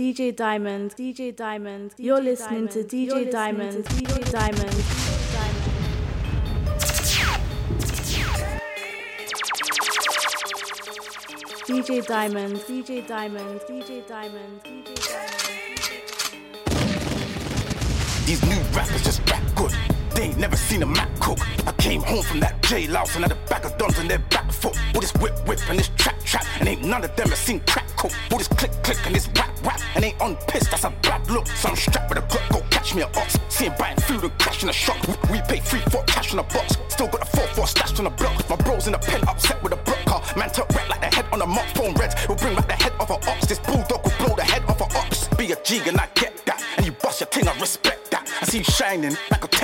[0.00, 1.94] DJ Diamond, DJ Diamond.
[1.98, 5.60] You're listening to DJ Diamond, DJ Diamond, DJ Diamond.
[11.66, 15.60] DJ Diamond, DJ Diamond, DJ Diamond, DJ Diamond.
[18.24, 19.19] These new rappers just rap good.
[20.20, 21.38] They ain't never seen a Mac cook.
[21.66, 24.18] I came home from that jail house and had a bag of guns on their
[24.18, 24.76] back foot.
[24.94, 27.60] All this whip whip and this trap trap, and ain't none of them have seen
[27.60, 28.12] crack cook.
[28.30, 31.26] All this click click and this rap rap, and ain't on piss, that's a bad
[31.30, 31.46] look.
[31.46, 33.38] So I'm strapped with a Glock, go catch me a ox.
[33.48, 34.98] Seeing buying food and crash in a shop.
[35.08, 36.76] We, we pay three four cash on a box.
[36.88, 38.46] Still got a four four stashed on the block.
[38.50, 40.22] My bros in the pen upset with a block car.
[40.36, 42.14] Man took rap like the head on a mop phone reds.
[42.28, 43.46] We'll bring back the head of a ox.
[43.46, 45.28] This bulldog will blow the head off a ox.
[45.28, 46.62] Be a G and I get that.
[46.76, 48.28] And you bust your thing, I respect that.
[48.42, 49.59] I see you shining, like that.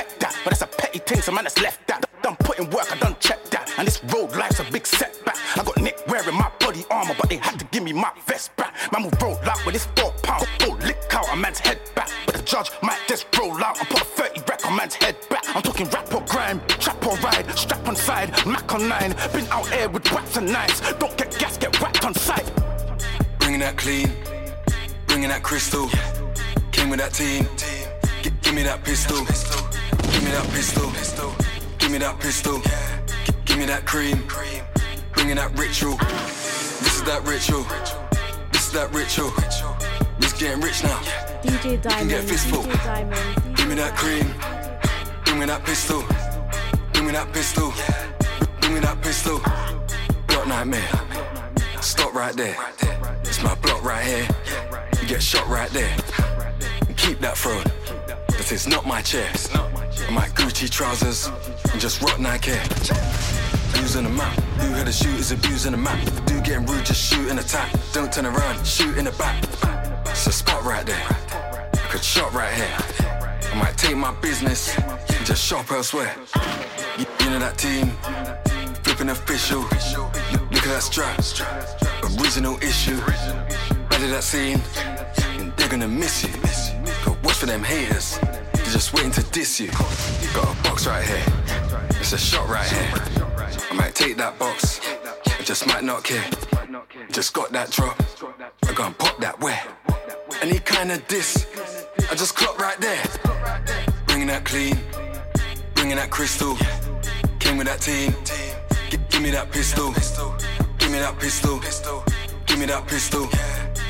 [0.47, 2.09] But that's a petty thing, so man that's left that.
[2.23, 3.69] Done put in work, I done checked that.
[3.79, 5.37] And this road life's a big setback.
[5.57, 8.55] I got Nick wearing my body armor, but they had to give me my vest
[8.55, 8.73] back.
[8.93, 10.47] Man will roll out with this four pound.
[10.61, 12.11] Go lick out a man's head back.
[12.27, 15.17] But the judge might just roll out and put a 30 rack on man's head
[15.29, 15.43] back.
[15.57, 19.17] I'm talking rap or grime, trap or ride, strap on side, Mac on nine.
[19.33, 20.81] Been out here with raps and knives.
[21.01, 22.49] Don't get gas, get whacked on sight.
[23.41, 24.13] Bringing that clean,
[25.09, 25.89] bringing that crystal.
[26.71, 27.49] Came with that team.
[28.23, 29.27] Gi- give me that pistol.
[30.03, 30.91] Give me that pistol.
[30.91, 31.35] pistol.
[31.79, 32.61] Give me that pistol.
[32.61, 34.27] Gi- Give me that cream.
[35.13, 35.97] Bringing that ritual.
[35.97, 37.65] This is that ritual.
[38.53, 39.33] This is that ritual.
[40.21, 40.99] We's getting rich now.
[41.43, 42.63] DJ Diamond, get fistful.
[42.63, 43.57] DJ Diamond.
[43.57, 44.27] Give me that cream.
[45.25, 46.03] Bring me that pistol.
[46.93, 47.73] Bring me that pistol.
[48.61, 49.39] Bring me that pistol.
[50.27, 50.89] Block nightmare.
[51.81, 52.57] Stop right there.
[53.23, 54.29] It's my block right here.
[55.01, 55.95] You get shot right there.
[56.89, 57.65] And keep that throne.
[58.27, 59.31] But it's not my chair.
[59.55, 61.27] I my Gucci trousers
[61.73, 62.53] and just rock Nike.
[63.71, 64.33] Abusing the map.
[64.61, 65.99] Who had a shoot is abusing the map.
[66.27, 67.75] Do getting rude, just shoot and attack.
[67.93, 69.43] Don't turn around, shoot in the back.
[70.07, 71.07] It's a spot right there.
[71.91, 72.77] Could shop right here.
[73.53, 74.77] I might take my business
[75.27, 76.15] just shop elsewhere.
[76.97, 77.91] You, know that team,
[78.85, 79.63] flipping official.
[80.53, 81.19] Look at that strap,
[82.21, 82.97] original issue.
[83.91, 84.63] Better that scene,
[85.57, 86.31] they're gonna miss you.
[87.05, 88.21] But watch for them haters,
[88.97, 89.69] waiting to diss you.
[90.35, 91.23] Got a box right here,
[92.01, 92.93] it's a shot right here.
[93.71, 94.81] I might take that box,
[95.39, 96.25] I just might not care.
[97.11, 98.01] Just got that drop,
[98.69, 99.63] I gonna pop that where.
[100.41, 101.47] Any kind of diss,
[102.11, 103.03] I just clock right there.
[104.07, 104.79] Bringing that clean,
[105.75, 106.57] bringing that crystal.
[107.39, 108.15] Came with that team.
[108.91, 109.93] Gi- give me that pistol.
[110.79, 111.61] Give me that pistol.
[112.47, 113.29] Give me that pistol.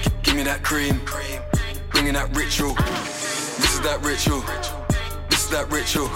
[0.03, 1.01] Gi- give me that cream.
[1.91, 2.75] Bringing that ritual.
[2.75, 4.43] This is that ritual.
[5.47, 6.11] Is that ritual.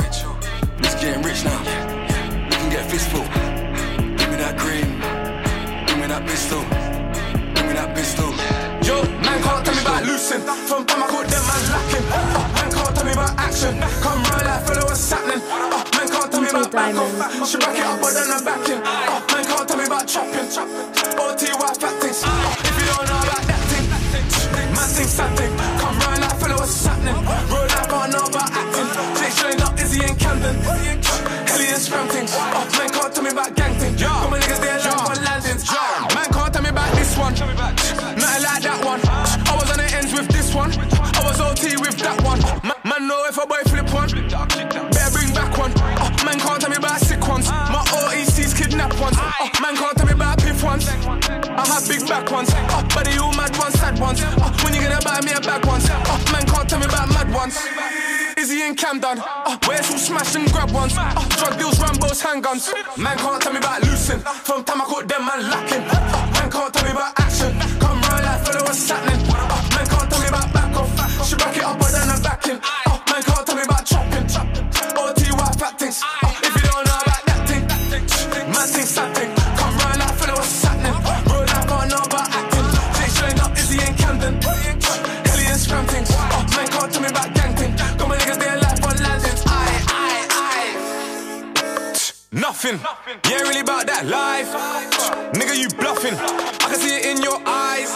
[0.82, 1.62] It's getting rich now.
[1.62, 3.22] We can get fistful.
[4.18, 4.98] Give me that cream.
[5.86, 6.58] Bring me that pistol.
[7.54, 8.26] Bring me that pistol.
[8.82, 10.42] Yo, man can't tell me about loosen.
[10.66, 12.06] From time I got them man lacking.
[12.10, 13.74] Uh, man can't tell me about action.
[14.02, 15.42] Come round like fellow what's happening.
[15.46, 17.46] Uh, man can't tell me about back off.
[17.46, 18.82] She back it up but then I'm backing.
[18.82, 20.50] Uh, man can't tell me about chopping.
[21.22, 22.18] OT white fat things.
[22.26, 23.86] Uh, if you don't know about that thing,
[24.74, 25.54] man think something.
[25.78, 27.59] Come round like fellow what's happening.
[30.50, 31.40] In Camden.
[31.80, 32.34] Scram things.
[32.34, 34.02] Uh, man can't tell me about gang things.
[34.02, 35.64] Come on niggas there like on landings.
[36.12, 37.32] Man can't tell me about this one.
[37.32, 39.00] Nothing like that one.
[39.00, 40.72] I was on the ends with this one.
[40.76, 42.36] I was OT with that one.
[42.84, 44.12] Man, know if a boy flip one.
[44.92, 45.72] Better bring back one.
[45.72, 47.48] Uh, man can't tell me about sick ones.
[47.48, 49.16] My OEC's kidnap ones.
[49.16, 50.84] Uh, man can't tell me about piff ones.
[50.84, 52.50] I have big back ones.
[52.52, 54.20] Uh, but they all mad ones, sad ones.
[54.20, 54.36] Uh,
[54.66, 55.88] when you gonna buy me a bag ones?
[55.88, 57.56] Uh, man can't tell me about mad ones.
[58.62, 60.92] And Camden, uh, where's who smash and grab ones?
[60.96, 62.70] Uh, drug deals, Rambo's handguns.
[62.98, 64.20] Man can't tell me about loosen.
[64.20, 65.82] From time I caught them man lacking.
[65.88, 67.52] Uh, man can't tell me about action.
[67.80, 69.26] Come round like fellow what's happening.
[69.32, 71.26] Uh, man can't tell me about back off.
[71.26, 72.60] She back it up but then I'm backing.
[72.62, 74.24] Uh, man can't tell me about chopping.
[74.98, 76.19] OT white fat things.
[92.60, 92.76] Nothing.
[93.24, 94.52] You ain't really about that life.
[95.32, 96.12] Nigga, you bluffing.
[96.12, 97.88] I can see it in your eyes.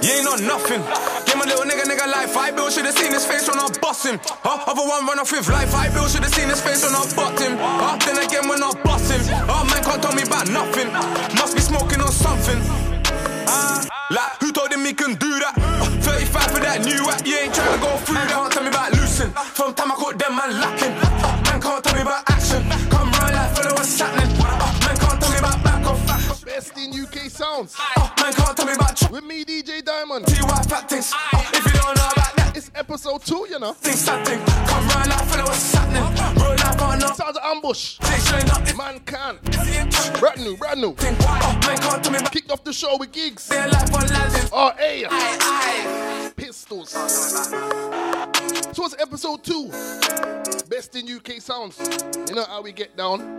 [0.00, 0.80] You ain't on nothing.
[1.28, 2.32] Yeah, my little nigga, nigga, life.
[2.32, 4.16] I Bill should've seen his face when I bust him.
[4.40, 4.64] Huh?
[4.64, 5.76] Other one run off with life.
[5.76, 7.60] I Bill should've seen his face when I bucked him.
[7.60, 8.00] Huh?
[8.00, 9.20] Then again, when I bust him.
[9.44, 10.88] Oh, man can't tell me about nothing.
[11.36, 12.64] Must be smoking on something.
[13.44, 15.52] Uh, like, who told him he can do that?
[15.60, 18.32] Uh, 35 for that new app, you ain't trying to go through that.
[18.32, 19.28] Can't tell me about loosen.
[19.52, 20.96] From time I caught them man lacking.
[20.96, 22.41] Uh, man can't tell me about action.
[23.82, 24.36] What's happening.
[24.38, 26.44] Uh, man can't tell me about back off.
[26.44, 27.76] Best in UK sounds.
[27.96, 30.26] Uh, man can't tell me about ch- With me, DJ Diamond.
[30.26, 31.12] TY fat things.
[31.12, 33.72] Uh, if you don't know about that, it's episode two, you know.
[33.72, 34.38] Think something.
[34.38, 36.02] Come round like fellow, what's happening?
[36.40, 37.06] Roll like on no.
[37.08, 37.98] Sounds of ambush.
[38.76, 39.38] Man can.
[40.20, 40.94] Brand new, brand new.
[40.98, 43.48] Oh, man can't tell me Kicked off the show with gigs.
[43.48, 44.48] Their life on landing.
[44.52, 46.30] Oh, hey.
[46.36, 46.94] Pistols.
[48.70, 49.68] So it's episode two.
[50.68, 51.78] Best in UK sounds.
[52.28, 53.36] You know how we get down.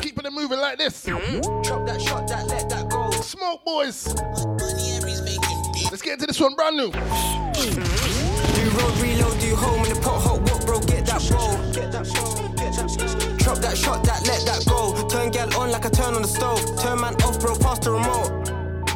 [0.00, 1.04] Keeping it moving like this.
[1.04, 3.10] Drop that shot, that let that go.
[3.12, 4.14] Smoke boys.
[5.90, 6.90] Let's get into this one brand new.
[6.90, 7.00] Do
[8.70, 9.84] road reload, do home
[14.02, 14.92] That let that go.
[15.08, 16.60] Turn gal on like I turn on the stove.
[16.82, 18.30] Turn man off, bro, pass the remote.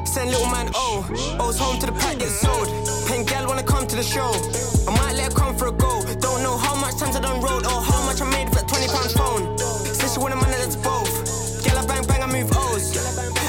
[0.06, 1.06] Send little man oh,
[1.38, 2.66] O's home to the pack get sold.
[3.06, 4.32] Pen gal wanna come to the show.
[4.88, 6.02] I might let her come for a go.
[6.18, 8.68] Don't know how much times I done road or how much I made for that
[8.68, 9.58] 20 pound phone.
[9.58, 11.12] Since she want a man that's both.
[11.64, 12.96] Gal I bang bang, I move O's.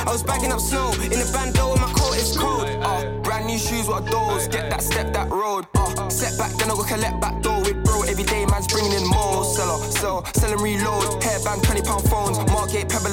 [0.06, 2.68] I was bagging up snow in the bando with my coat is cold.
[2.84, 4.48] Uh, brand new shoes, what those?
[4.48, 5.66] Get that step, that road.
[5.76, 7.39] Uh, set back, then I go collect back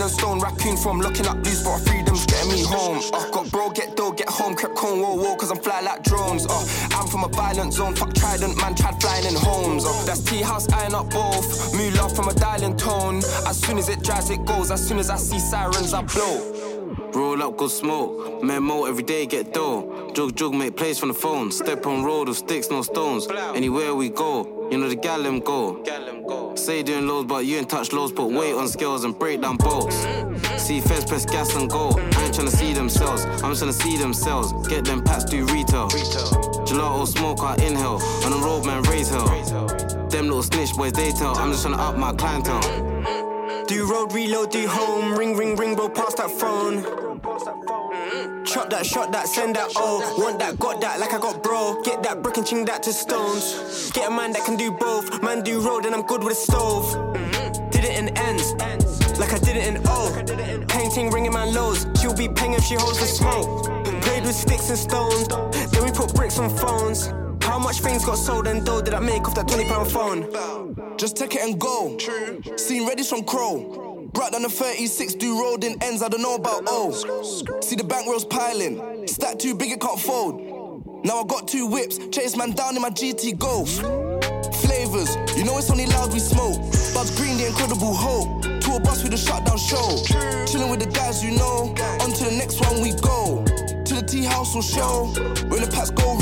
[0.06, 0.41] and stone.
[0.41, 2.99] Raccoon from locking up loose for freedom's getting me home.
[3.12, 4.55] Uh, got bro, get dough, get home.
[4.55, 6.47] Crept cone, whoa, cause I'm fly like drones.
[6.47, 7.94] Uh, I'm from a violent zone.
[7.94, 9.85] Fuck Trident, man, tried flying in homes.
[9.85, 11.75] Uh, that's T house, eyeing up both.
[11.75, 13.19] Moolah from a dialing tone.
[13.47, 14.70] As soon as it drives, it goes.
[14.70, 16.65] As soon as I see sirens, I blow.
[17.15, 18.43] Roll up, go smoke.
[18.43, 20.11] Memo every day, get dough.
[20.15, 21.50] Jug, jug, make plays from the phone.
[21.50, 23.27] Step on road with sticks, no stones.
[23.55, 25.83] Anywhere we go, you know the gal them go.
[26.55, 28.12] Say doing loads, but you ain't touch loads.
[28.12, 29.97] Put weight on scales and break down bolts.
[30.59, 31.91] See feds press gas and go.
[31.91, 33.25] I ain't tryna see themselves.
[33.25, 34.69] I'm just tryna see themselves.
[34.69, 35.88] Get them packs, do retail.
[35.88, 38.00] Gelato smoke, I inhale.
[38.25, 39.27] On the road, man, raise hell.
[40.09, 41.37] Them little snitch boys, they tell.
[41.37, 43.15] I'm just tryna up my clientele.
[43.66, 45.18] Do road reload, do home.
[45.18, 46.84] Ring, ring, ring, bro, pass that phone.
[48.44, 50.16] Chop that, shot that, send that, oh.
[50.18, 51.82] Want that, got that, like I got bro.
[51.82, 53.90] Get that brick and ching that to stones.
[53.90, 55.20] Get a man that can do both.
[55.20, 56.92] Man do road and I'm good with a stove.
[57.72, 58.54] Did it in ends,
[59.18, 60.12] like I did it in O.
[60.68, 61.86] Painting, ringing my lows.
[62.00, 63.64] She'll be paying if she holds the smoke.
[64.02, 65.26] Played with sticks and stones.
[65.72, 67.08] Then we put bricks on phones.
[67.46, 70.98] How much things got sold and dough did I make off that 20 pound phone?
[70.98, 71.96] Just take it and go.
[72.56, 74.08] Seen ready from Crow.
[74.12, 76.90] Brought down the 36, do road in ends, I don't know about O.
[77.60, 79.06] See the bank rolls piling.
[79.06, 81.04] Stack too big, it can't fold.
[81.04, 83.70] Now I got two whips, chase man down in my GT Golf.
[84.62, 86.58] Flavors, you know it's only loud we smoke.
[86.94, 88.42] Buzz Green, the incredible hope.
[88.60, 90.02] Tour bus with a shutdown show.
[90.50, 91.75] Chilling with the guys you know.
[92.00, 93.44] On to the next one we go.
[93.84, 95.12] To the tea house will show.
[95.46, 96.19] When the packs go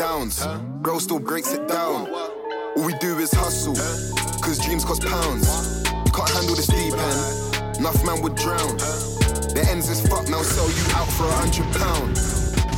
[0.00, 0.46] downs.
[0.80, 2.08] Bro still breaks it down.
[2.10, 3.74] All we do is hustle,
[4.40, 5.46] cause dreams cost pounds.
[6.06, 8.78] You can't handle this deep end, enough man would drown.
[9.52, 12.16] The ends is fuck, now sell you out for a hundred pound.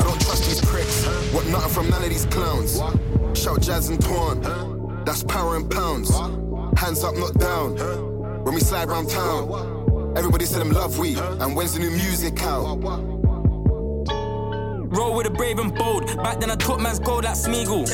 [0.01, 2.81] I don't trust these pricks, want nothing from none of these clowns.
[3.39, 6.11] Shout jazz and torn, that's power in pounds.
[6.77, 7.77] Hands up, not down.
[8.43, 12.43] When we slide round town, everybody said them love we, and when's the new music
[12.43, 13.22] out?
[14.93, 16.07] Roll with a brave and bold.
[16.23, 17.87] Back then I took man's gold like Smeagol.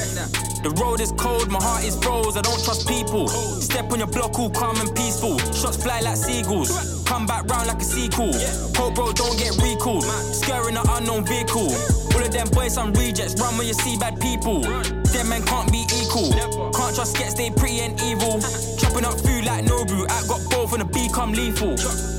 [0.62, 2.36] The road is cold, my heart is froze.
[2.36, 3.28] I don't trust people.
[3.28, 5.38] Step on your block, all calm and peaceful.
[5.54, 7.04] Shots fly like seagulls.
[7.06, 8.32] Come back round like a sequel.
[8.74, 10.04] Hope bro don't get recalled.
[10.34, 11.70] Scaring an unknown vehicle.
[11.70, 13.40] All of them boys some rejects.
[13.40, 14.62] Run when you see bad people.
[14.62, 16.32] Them men can't be equal.
[16.74, 18.40] Can't trust skets, they pretty and evil.
[18.76, 20.02] Chopping up food like Nobu.
[20.10, 22.17] I got both and the B come lethal.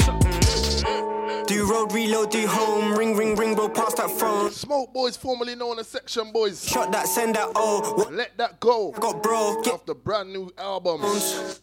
[1.50, 2.96] Do road reload, do home.
[2.96, 4.52] Ring, ring, ring, bro, pass that phone.
[4.52, 6.64] Smoke boys, formerly known as Section Boys.
[6.64, 8.08] Shot that, send that, oh.
[8.12, 8.92] Let that go.
[8.92, 11.02] Got bro, get Off the brand new album.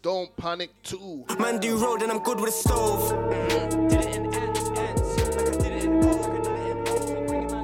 [0.03, 1.27] Don't Panic 2.
[1.39, 3.11] Man do road and I'm good with a stove.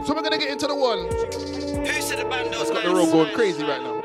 [0.07, 1.09] So we're gonna get into the one.
[1.85, 4.02] Who said the band was Got the road going crazy right now.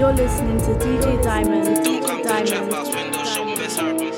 [0.00, 1.66] You're listening to DJ Diamond.
[1.66, 2.72] Don't DJ come to the trap Diamond.
[2.72, 4.16] house window, shop best hurry and.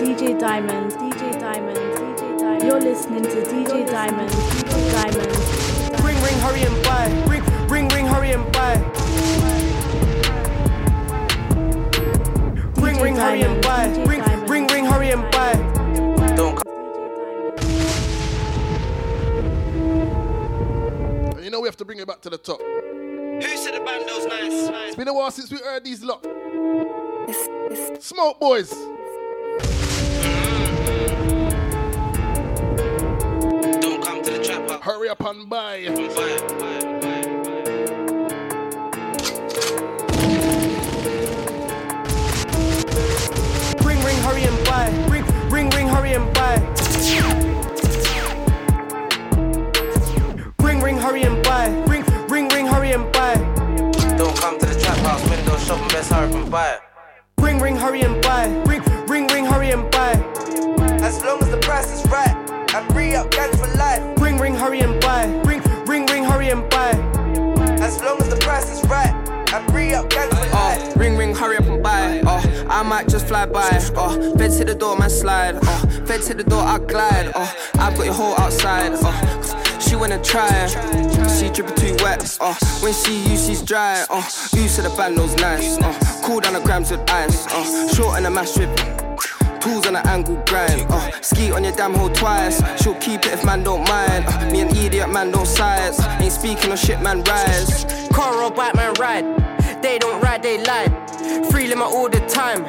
[0.00, 0.92] DJ Diamond.
[0.92, 1.76] DJ Diamond.
[1.76, 2.62] DJ Diamond.
[2.64, 4.30] You're listening to DJ Diamond.
[4.30, 5.28] DJ Diamond.
[6.02, 7.08] Ring, ring, hurry and buy.
[7.28, 8.76] Ring, ring, ring, hurry and buy.
[12.80, 13.86] Ring, DJ ring, hurry and Diamond, buy.
[13.88, 14.48] DJ Ring, Diamond.
[14.50, 15.52] ring, ring, hurry and buy.
[16.34, 16.64] Don't come.
[21.44, 22.62] You know we have to bring it back to the top.
[23.46, 24.88] Who said the band was nice?
[24.88, 26.22] It's been a while since we heard these lot.
[28.00, 28.70] Smoke boys.
[33.80, 34.82] Don't come to the trap house.
[34.82, 35.76] Hurry up and buy.
[43.84, 44.90] Ring, ring, hurry and buy.
[45.08, 46.56] Ring, ring, ring, hurry and buy.
[50.58, 51.85] Ring, ring, hurry and buy.
[54.46, 56.78] Come to the trap house window shopping, best hurry and buy.
[57.40, 58.46] Ring, ring, hurry and buy.
[58.70, 60.12] Ring, ring, ring, hurry and buy.
[61.02, 62.34] As long as the price is right,
[62.72, 64.02] I'm re up gang for life.
[64.20, 65.26] Ring, ring, hurry and buy.
[65.48, 66.90] Ring, ring, ring, hurry and buy.
[67.88, 69.12] As long as the price is right,
[69.52, 70.92] I'm re up gang for oh, life.
[70.94, 72.22] Oh, ring, ring, hurry up and buy.
[72.24, 73.68] Oh, I might just fly by.
[73.96, 75.58] Oh, feds hit the door, man, slide.
[75.60, 77.32] Oh, feds hit the door, I glide.
[77.34, 78.92] Oh, I've got your whole outside.
[78.94, 80.48] Oh, she wanna try.
[80.50, 81.30] it.
[81.38, 82.36] She dripping too wet.
[82.40, 84.04] Oh, when she use, she's dry.
[84.10, 85.78] Oh, you said the band knows nice.
[85.80, 87.46] Oh, cool down the grams with ice.
[87.50, 88.74] Oh, short and a mash strip.
[89.60, 90.86] Tools on an angle grind.
[90.88, 92.62] Uh, ski on your damn hole twice.
[92.82, 94.24] She'll keep it if man don't mind.
[94.26, 95.98] Uh, me an idiot man don't size.
[96.20, 97.84] Ain't speaking of shit man rise.
[98.12, 99.24] Car or bike man ride.
[99.82, 100.88] They don't ride, they lie.
[101.50, 102.64] Free limit all the time.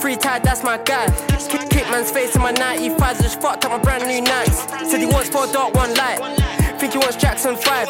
[0.00, 1.08] Free tide, that's my guy.
[1.48, 4.62] Kick, kick man's face in my 95s, just fucked up my brand new nights.
[4.88, 6.57] Said he wants four dark, one light.
[6.78, 7.88] Think he wants Jackson 5.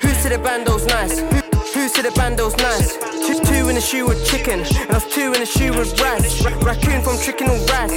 [0.00, 1.20] Who said the bando's nice?
[1.20, 2.96] Who, who said the bando's nice?
[2.96, 6.00] Two, two in the shoe with chicken, and I was two in the shoe with
[6.00, 6.42] rice.
[6.42, 7.92] Ra- raccoon from chicken and rice.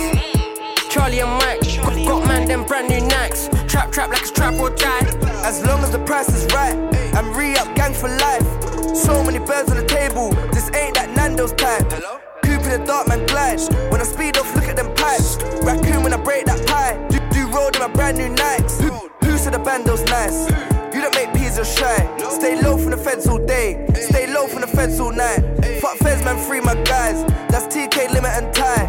[0.92, 3.48] Charlie and Mike, got, got man them brand new Nikes.
[3.70, 5.08] Trap, trap like a trap or die.
[5.48, 6.76] As long as the price is right,
[7.16, 8.44] I'm re up gang for life.
[8.94, 11.88] So many birds on the table, this ain't that Nando's type.
[12.44, 13.62] Coop in the dark man glide.
[13.90, 15.38] When I speed off, look at them pipes.
[15.64, 17.00] Raccoon when I break that pie.
[17.08, 18.95] Do, do road in my brand new Nikes.
[19.56, 20.50] The bando's nice?
[20.94, 22.18] You don't make peas or shy.
[22.30, 23.88] Stay low from the feds all day.
[23.96, 25.40] Stay low from the feds all night.
[25.80, 27.24] Fuck feds, man, free my guys.
[27.48, 28.86] That's TK limit and tie.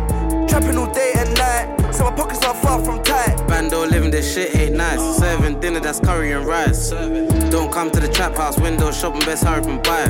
[0.49, 1.95] Trapping all day and night.
[1.95, 3.47] So my pockets are far from tight.
[3.47, 4.99] Bando living this shit ain't nice.
[5.19, 6.91] Serving dinner that's curry and rice.
[6.91, 10.09] Don't come to the trap house window shopping, best hurry and buy.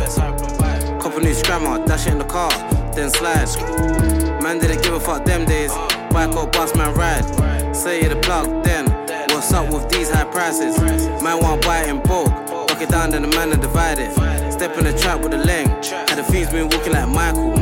[1.02, 2.50] Couple new scrammer, dash it in the car,
[2.94, 3.46] then slide.
[4.42, 5.74] Man didn't give a fuck them days.
[6.12, 7.76] Bike or bus man ride.
[7.76, 8.64] Say you the plug,
[9.56, 10.78] up with these high prices?
[11.22, 12.28] Man want buy it in bulk.
[12.68, 14.12] Knock it down, then the man and divide it.
[14.52, 15.66] Step in the trap with the leng.
[16.08, 17.56] Had the fiends been walking like Michael.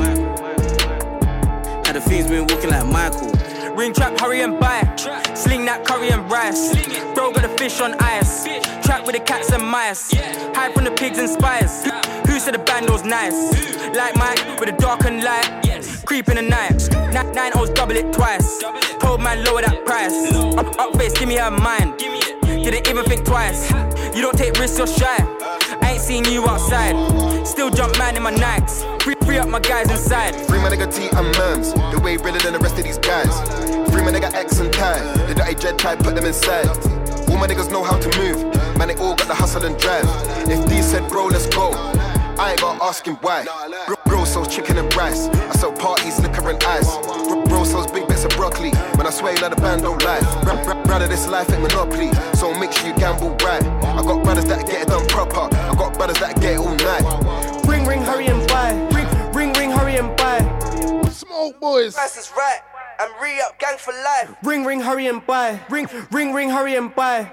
[1.87, 3.31] Had the fiends been walking like Michael.
[3.77, 4.83] Ring trap, hurry and buy.
[5.35, 6.75] Sling that curry and rice.
[7.15, 8.45] Bro got the fish on ice.
[8.85, 10.13] Trap with the cats and mice.
[10.55, 11.85] Hide from the pigs and spies.
[12.27, 13.39] Who said the bando's nice?
[13.95, 15.51] Like Mike with the dark and light.
[16.06, 16.88] Creep in the night.
[17.12, 18.62] Nine, nine O's double it twice.
[19.00, 20.32] Told man lower that price.
[20.56, 21.99] Up, up face, give me her mind.
[21.99, 23.70] Didn't even think twice.
[24.14, 25.16] You don't take risks, you're shy.
[25.82, 26.94] I ain't seen you outside.
[27.46, 28.84] Still jump man in my Nikes.
[29.02, 30.34] Free, free up my guys inside.
[30.46, 33.32] Free my nigga T and Merms, the way realer than the rest of these guys.
[33.90, 36.68] Free my nigga X and Ty, the dirty dread type, put them inside.
[37.28, 38.42] All my niggas know how to move,
[38.78, 40.04] man, they all got the hustle and drive.
[40.49, 41.70] If D said, bro, let's go,
[42.38, 43.45] I ain't gotta ask him why.
[43.87, 46.97] Bro, bro sells chicken and rice, I sell parties, liquor and ice.
[46.99, 50.21] Bro, bro sells big bits of broccoli, man, I swear that the band don't lie.
[50.43, 53.62] Bro, bro, brother, this life ain't monopoly, so make sure you gamble right.
[53.62, 56.75] I got brothers that get it done proper, I got brothers that get it all
[56.75, 57.67] night.
[57.69, 58.73] Ring, ring, hurry and buy.
[58.91, 60.41] Ring, ring, ring, hurry and buy.
[61.11, 61.95] Smoke boys.
[61.95, 62.61] Price is right,
[62.99, 64.35] I'm re up gang for life.
[64.43, 65.61] Ring, ring, hurry and buy.
[65.71, 67.31] Ring, ring, ring, hurry and buy.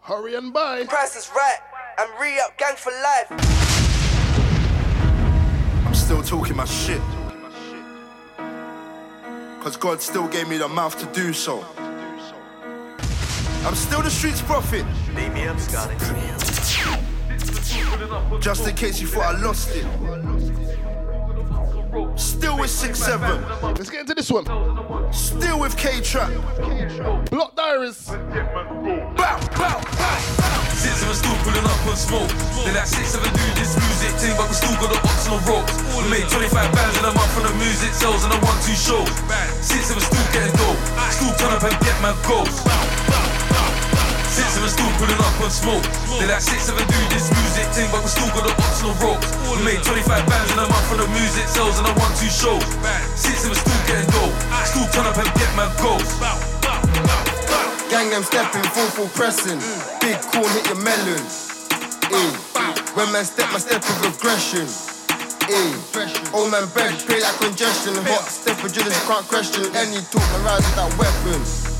[0.00, 0.84] Hurry and buy.
[0.84, 1.58] Price is right,
[1.98, 3.83] I'm re up gang for life.
[6.04, 7.00] Still talking my shit.
[9.62, 11.64] Cause God still gave me the mouth to do so.
[13.64, 14.84] I'm still the streets prophet.
[18.38, 20.93] Just in case you thought I lost it.
[22.16, 23.78] Still with 6-7.
[23.78, 24.44] Let's get into this one.
[25.12, 26.26] Still with K-Trap.
[27.30, 28.10] Block Diaries.
[28.10, 30.18] Bow, bow, bow.
[30.74, 32.26] Six of us still pulling up on smoke.
[32.66, 35.30] Then that six of us do this music thing, but we still got the ops
[35.30, 35.70] on ropes.
[35.94, 39.06] We made 25 bands in a month from the music sales and a one-two show.
[39.62, 40.80] Six of us still getting dope.
[41.14, 43.33] Still turn up and get my goals.
[44.34, 45.86] Six of us still pulling up on smoke.
[46.18, 48.90] Then that six of us do this music thing, but we still got the the
[48.98, 49.30] ropes.
[49.46, 52.58] We made 25 bands in a month from the music sales and I one-two show.
[53.14, 54.34] Six of us still getting dope.
[54.66, 56.10] Still turn up and get my goals.
[57.94, 59.62] Gang them stepping, full full pressing.
[60.02, 61.22] Big corn hit your melon.
[62.10, 62.34] Eh.
[62.98, 64.66] When man step, my step with aggression.
[65.46, 66.34] Eh.
[66.34, 67.94] Old man beg, pay like congestion.
[68.10, 69.70] Hot step drillers, you can't question.
[69.78, 71.73] Any talk, rise with that weapon.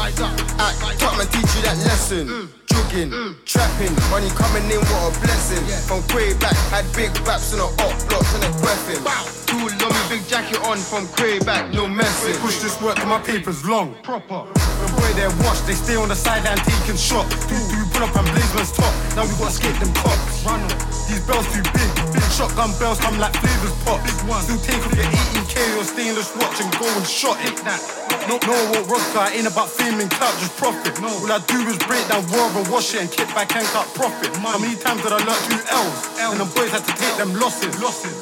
[0.00, 2.24] Act, top man teach you that lesson.
[2.24, 2.48] Mm.
[2.72, 3.36] Jugging, mm.
[3.44, 5.60] trapping, money coming in, what a blessing.
[5.84, 9.04] From way back, had big baps and a hot blocks and a breathin'.
[9.44, 12.32] Too long, me big jacket on from way back, no messing.
[12.40, 13.92] Push this work to my papers long.
[14.00, 14.48] Proper.
[14.48, 17.28] The boy they're washed, they stay on the sideline taking shot.
[17.44, 18.96] Do do pull up and blaze man's top.
[19.12, 20.40] Now we gotta skate them cops.
[20.48, 20.64] Run.
[21.12, 21.90] These bells too big.
[22.16, 24.00] Big shotgun bells come like flavors pop.
[24.00, 24.40] Big one.
[24.48, 27.52] Still take off your 18k or stainless watch and go and shot it.
[27.68, 27.82] That.
[28.30, 30.94] No, no, what rock guy ain't about fame and just profit.
[31.00, 31.08] No.
[31.08, 33.86] All I do is break down war and wash it and kick back and cut
[33.94, 34.30] profit.
[34.36, 35.98] How many times did I learn two L's?
[36.30, 37.74] And the boys had to take them losses.
[37.82, 38.14] Losses.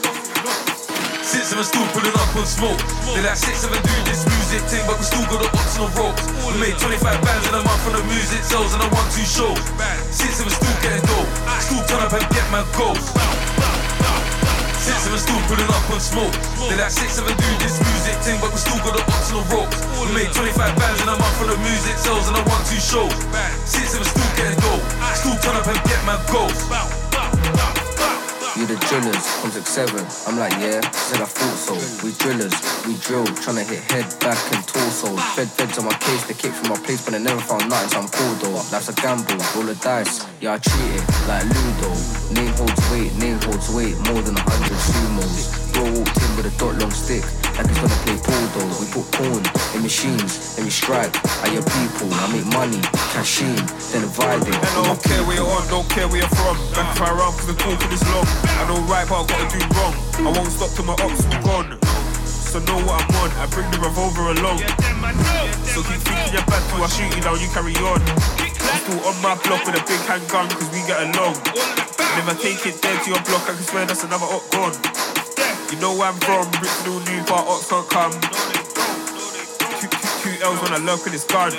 [1.23, 2.81] Six of us still pulling up on smoke.
[3.13, 5.77] They like six of us doing this music thing, but we still got the ops
[5.77, 6.25] on the ropes.
[6.49, 9.29] We made 25 bands in a month on the music sales and a one two
[9.29, 9.53] show.
[10.09, 11.29] Six of us still getting dope.
[11.61, 13.05] Still turn up and get my goals.
[14.89, 16.33] Six of us still pulling up on smoke.
[16.65, 19.45] They like six of us doing this music thing, but we still got the the
[19.53, 19.77] ropes.
[20.01, 22.81] We made 25 bands in a month on the music sales and a one two
[22.81, 23.05] show.
[23.69, 24.81] Six of us still getting dope.
[25.13, 26.57] Still turn up and get my goals.
[28.57, 30.03] You're the drillers, from six seven.
[30.27, 31.79] I'm like, yeah, said I thought so.
[32.03, 32.57] We drillers,
[32.89, 35.15] we drill, tryna hit head, back, and torso.
[35.39, 37.93] Fed feds on my case, they kicked from my place, but they never found nothing,
[37.93, 38.59] so I'm cool though.
[38.75, 40.27] Life's a gamble, roll the dice.
[40.39, 41.91] Yeah, I treat it like Ludo.
[42.31, 45.51] Name holds weight, name holds weight, more than a hundred sumos.
[45.75, 47.27] Bro walked in with a dot long stick,
[47.59, 48.71] like he's gonna play though.
[48.79, 49.43] We put corn
[49.75, 51.11] in machines, and we strike
[51.43, 52.07] at your people.
[52.15, 52.79] I make money,
[53.11, 53.59] cash in,
[53.91, 54.55] then divide it.
[54.55, 56.55] I don't care where you're on, don't care where you're from.
[56.71, 58.23] Back if I run, cause the talking is long.
[58.47, 59.95] I know right, but I gotta do wrong.
[60.23, 61.83] I won't stop till my ops all gone.
[62.23, 64.63] So know what I'm on, I bring the revolver along.
[65.67, 68.38] So keep thinking you're bad till I shoot you down, you carry on.
[68.69, 71.37] I'm still on my block with a big handgun, cause we get along.
[71.41, 74.45] And if I take it there to your block, I can swear that's another op
[74.53, 74.77] gone.
[75.73, 78.13] You know where I'm from, Brixton new but ops can't come.
[79.81, 81.53] Two, two, two L's when I lurk with this gun.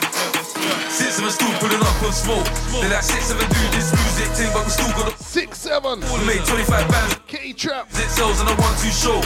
[0.90, 2.46] Six of us still pulling up on smoke.
[2.82, 5.58] They like six of us doing this music thing, but we still got the six
[5.60, 6.02] seven.
[6.02, 7.20] We made 25 bands.
[7.28, 7.88] K trap.
[7.92, 9.22] It sells and a one two show.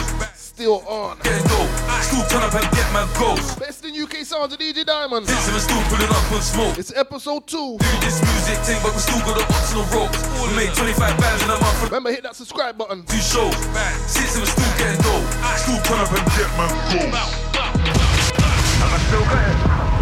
[0.54, 1.18] Still on.
[1.18, 1.66] Getting dope.
[1.98, 3.56] Still turn up and get my goals.
[3.56, 5.26] Best in UK sounds of DJ Diamond.
[5.26, 6.78] Six of us still pulling up on smoke.
[6.78, 7.76] It's episode two.
[7.76, 10.22] Do this music thing, but we still got the ops on the ropes.
[10.46, 11.82] We made 25 bands in a month.
[11.82, 13.02] Remember, hit that subscribe button.
[13.02, 13.50] Two shows.
[14.06, 15.26] Six of us still getting dope.
[15.58, 17.02] Still turn up and get my goals.
[18.78, 19.93] And I still got it.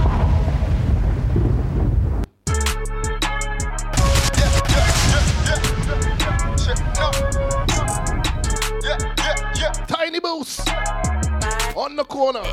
[11.82, 12.44] On the corner.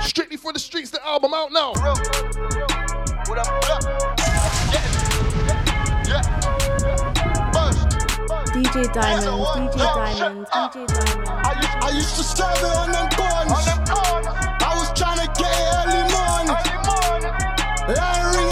[0.00, 1.72] Strictly for the streets, the album out now.
[8.54, 10.70] DJ Diamond, DJ Diamond, ah.
[10.72, 11.28] DJ Diamond.
[11.28, 13.68] I, I used to serve it on them corners.
[14.62, 16.56] I was trying to get it early morning.
[17.96, 18.49] Line ringing,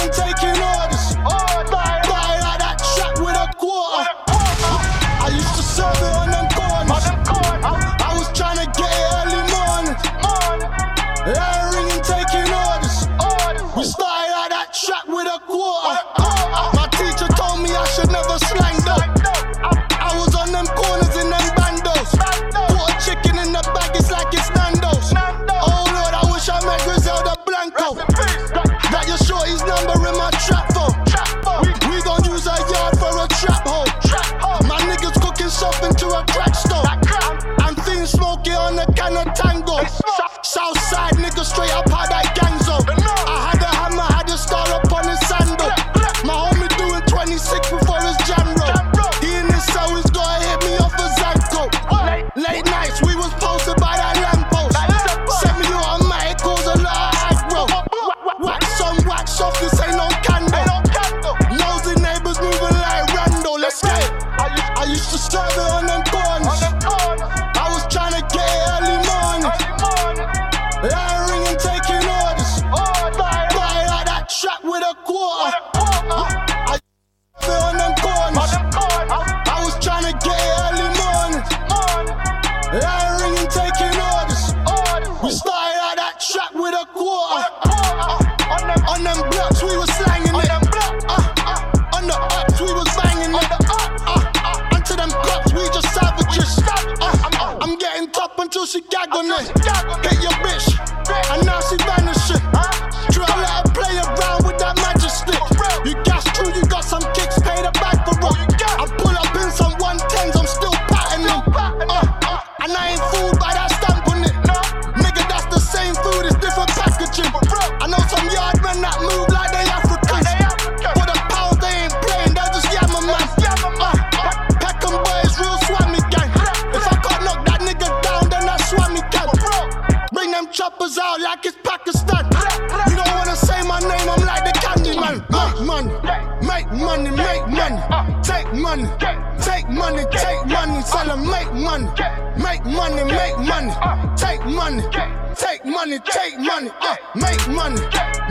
[145.98, 146.70] money, take money.
[146.80, 147.80] Uh, make money,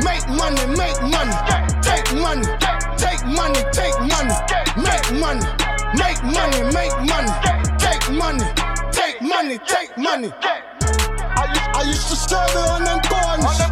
[0.03, 1.33] make money, make money.
[1.81, 2.47] Take money,
[2.97, 4.35] take money, take money.
[4.77, 5.45] Make money,
[5.95, 7.31] make money, make money.
[7.79, 8.45] Take money,
[8.91, 10.31] take money, take money.
[10.41, 13.66] I used, to serve it on them corners.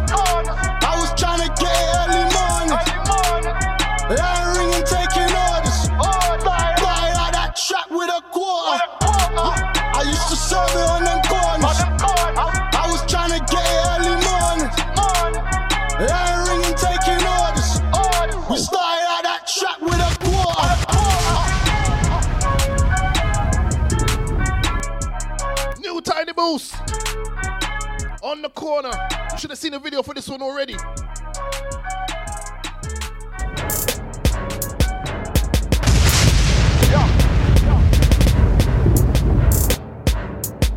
[29.66, 30.74] Seen the video for this one already.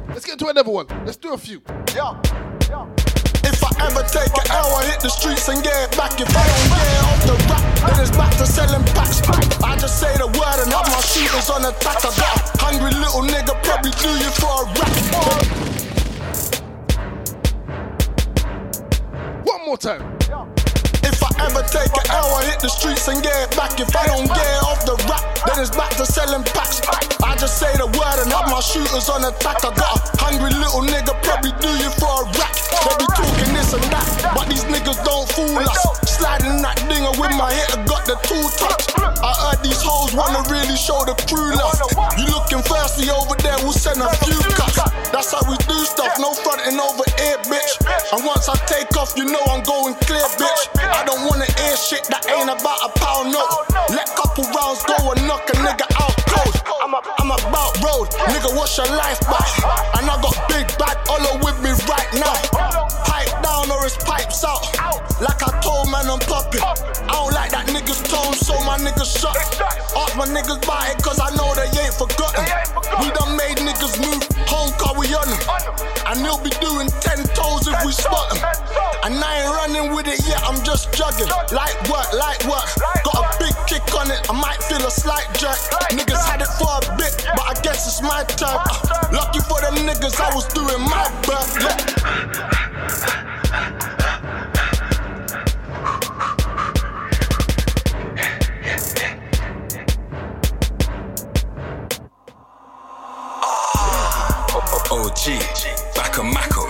[0.08, 0.88] Let's get to another one.
[1.06, 1.62] Let's do a few.
[1.94, 2.20] Yeah.
[3.46, 6.20] If I ever take an hour, hit the streets and get back.
[6.20, 9.22] If I don't get off the rap, then it's back to selling packs.
[9.62, 12.04] I just say the word and have my shooters on attack.
[12.04, 15.89] I got hungry little nigga, probably do you for a rap.
[19.70, 20.18] One more time.
[20.32, 20.59] I
[21.46, 23.80] ever take an I hit the streets and get back.
[23.80, 26.82] If I don't get off the rap, then it's back to selling packs.
[27.24, 29.64] I just say the word and have my shooters on attack.
[29.64, 32.56] I got a hungry little nigga, probably do you for a rack.
[32.56, 35.80] They be talking this and that, but these niggas don't fool us.
[36.08, 38.92] Sliding that dinger with my hitter, got the two touch.
[39.00, 41.76] I heard these hoes wanna really show the crew love.
[42.20, 44.80] You looking thirsty over there, we'll send a few cuts.
[45.12, 47.72] That's how we do stuff, no fronting over here, bitch.
[48.12, 50.62] And once I take off, you know I'm going clear, bitch.
[50.80, 53.48] I don't wanna hear shit that ain't about a pound note.
[53.94, 56.56] Let couple rounds go and knock a nigga out cold.
[56.82, 59.46] I'm, about road, nigga, what's your life back?
[60.00, 62.34] And I got big bad Olo with me right now.
[63.06, 64.66] Pipe down or it's pipes out.
[65.22, 66.64] Like I told man I'm popping.
[66.64, 69.36] I don't like that niggas tone, so my niggas shut.
[69.38, 72.46] Ask my niggas about it, cause I know they ain't forgotten.
[73.04, 75.40] We done made niggas move, home car we on them.
[76.08, 78.44] And they'll be doing 10 toes if we spot them.
[79.04, 81.30] And I ain't running with it yet, I'm just jugging.
[81.52, 82.68] Light work, light work.
[83.04, 85.58] Got a big kick on it, I might feel a slight jerk.
[85.92, 88.60] Niggas had it for a bit, but I guess it's my turn.
[88.60, 91.56] Uh, lucky for them niggas, I was doing my birth.
[91.64, 93.49] Yeah.
[104.60, 105.40] OG,
[105.96, 106.68] back on Mako.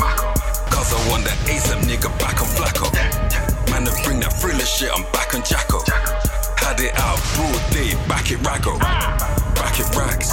[0.70, 2.86] Cause I want that ASAP nigga back on Flacko.
[3.72, 5.82] Man, to bring that thriller shit, I'm back on Jacko.
[6.62, 8.78] Had it out, broad day, back at Rago.
[9.58, 10.30] Back at Rags,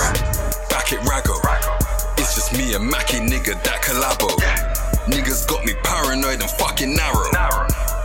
[0.69, 1.33] back at Rago.
[2.19, 4.37] It's just me and Mackie, nigga, that collabo.
[5.09, 7.33] Niggas got me paranoid and fucking narrow.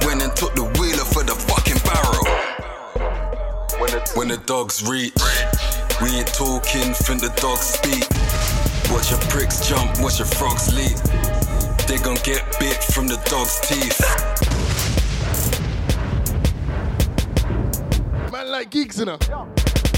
[0.08, 2.24] Went and took the wheeler for the fucking barrel.
[4.16, 5.14] When the dogs reach,
[6.02, 8.21] we ain't talking, think the dogs speak.
[8.92, 10.98] Watch your pricks jump, watch your frogs leap.
[11.88, 14.00] They gon' get bit from the dog's teeth.
[18.32, 19.18] Man like geeks in her.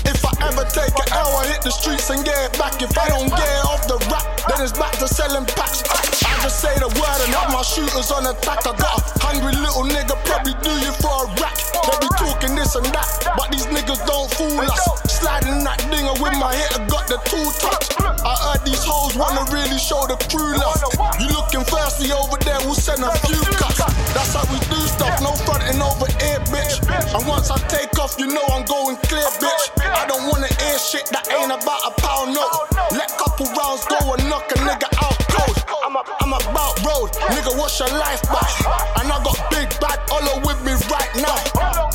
[0.06, 2.82] If I ever take an L, I hit the streets and get it back.
[2.82, 5.82] If I don't get it off the rap, then it's back to selling packs.
[5.90, 8.68] I just say the word and have my shooters on attack.
[8.68, 11.58] I got a hungry little nigga, probably do you for a rack.
[11.58, 15.03] They be talking this and that, but these niggas don't fool us.
[15.24, 17.96] Sliding that dinger with my hitter, got the tool touch.
[17.96, 20.84] I heard these hoes wanna really show the crew love.
[21.16, 23.80] You looking thirsty over there, we'll send a few cuts.
[24.12, 26.84] That's how we do stuff, no fronting over here, bitch.
[27.16, 29.72] And once I take off, you know I'm going clear, bitch.
[29.80, 32.68] I don't wanna hear shit that ain't about a pound note.
[32.92, 35.64] Let couple rounds go and knock a nigga out close.
[35.88, 38.52] I'm, a, I'm about road, nigga, what's your life back?
[39.00, 41.93] And I got big bad Olo with me right now.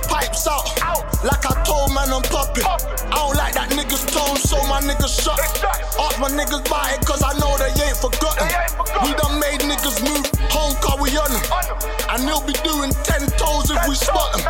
[0.00, 0.66] Pipe down or it's pipes out.
[1.24, 2.64] Like I told man I'm popping.
[2.64, 5.38] I don't like that niggas tone, so my niggas shut.
[6.00, 8.48] Ask my niggas about it, cause I know they ain't forgotten.
[9.04, 11.44] We done made niggas move, home car we on them.
[12.10, 14.44] And they'll be doing 10 toes if we spot them.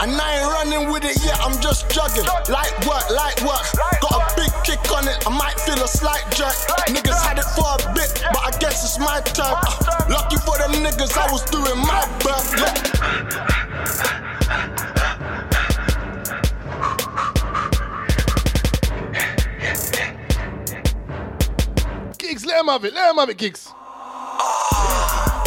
[0.00, 2.26] And I ain't running with it yet, I'm just jugging.
[2.48, 3.64] Light work, light work.
[4.00, 6.54] Got a big kick on it, I might feel a slight jerk.
[6.90, 9.54] Niggas had it for a bit, but I guess it's my turn.
[9.54, 12.54] Uh, lucky for them niggas, I was doing my birth.
[12.58, 13.57] Yeah.
[22.68, 22.92] Him have it.
[22.92, 23.72] Let him have it, Giggs.
[23.72, 23.80] OG,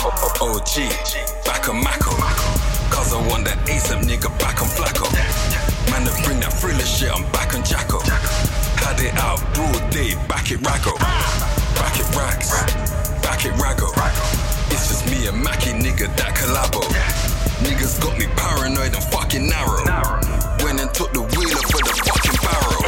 [0.01, 0.57] oh, oh,
[1.45, 2.17] back on Mako.
[2.89, 5.05] Cause I want that ASAP nigga back on Flacko.
[5.93, 8.01] Man, to bring that thriller shit, I'm back on Jacko.
[8.81, 10.97] Had it out, broad day, back it Raggo.
[11.77, 12.49] Back it Rags,
[13.21, 13.93] back it Raggo.
[14.73, 16.81] It's just me and Mackie, nigga, that collabo.
[17.61, 19.85] Niggas got me paranoid and fucking narrow.
[20.65, 22.81] Went and took the wheeler for the fucking barrel.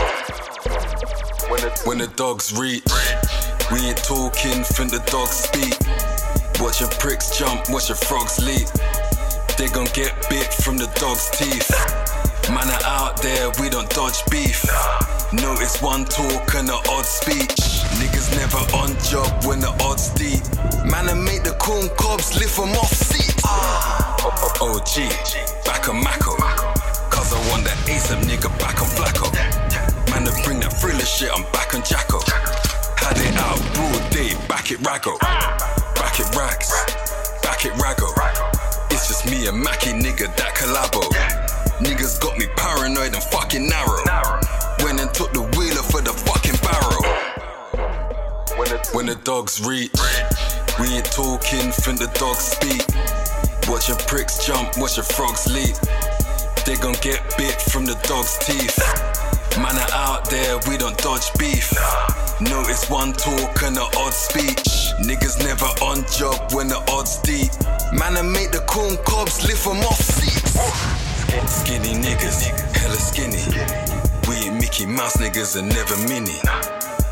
[1.86, 2.82] When the dogs reach,
[3.74, 5.74] we ain't talking, fin the dogs speak.
[6.62, 8.70] Watch your pricks jump, watch your frogs leap.
[9.58, 11.74] They gon' get bit from the dog's teeth.
[12.50, 14.64] Man are out there, we don't dodge beef.
[15.34, 17.58] Notice one talk and the odd speech.
[17.98, 20.44] Niggas never on job when the odds deep.
[20.86, 23.42] Man, I make the corn cobs lift from off seats.
[24.62, 26.36] OG, back on Mako.
[27.10, 29.34] Cause I want that ace ASAP nigga back on Flacko.
[30.12, 32.20] Man, to bring that thriller shit, I'm back on Jacko.
[33.04, 35.20] Had it out, broad day, back it Raggo.
[35.20, 36.72] Back it Rags,
[37.44, 38.08] back it Raggo.
[38.92, 41.04] It's just me and Mackie, nigga, that collabo.
[41.84, 44.04] Niggas got me paranoid and fucking narrow.
[44.84, 47.04] Went and took the wheeler for the fucking barrel.
[48.94, 49.92] When the dogs reach,
[50.80, 52.88] we ain't talking, fin the dogs speak.
[53.68, 55.76] Watch your pricks jump, watch your frogs leap.
[56.66, 58.80] They gon' get bit from the dog's teeth.
[59.58, 61.72] Man are out there, we don't dodge beef.
[62.42, 64.94] Notice one talk and the odd speech.
[65.06, 67.52] Niggas never on job when the odds deep.
[67.94, 70.58] Man, I make the corn cobs lift from off seats.
[71.46, 73.46] Skinny niggas, hella skinny.
[74.28, 76.40] We ain't Mickey Mouse niggas and never mini.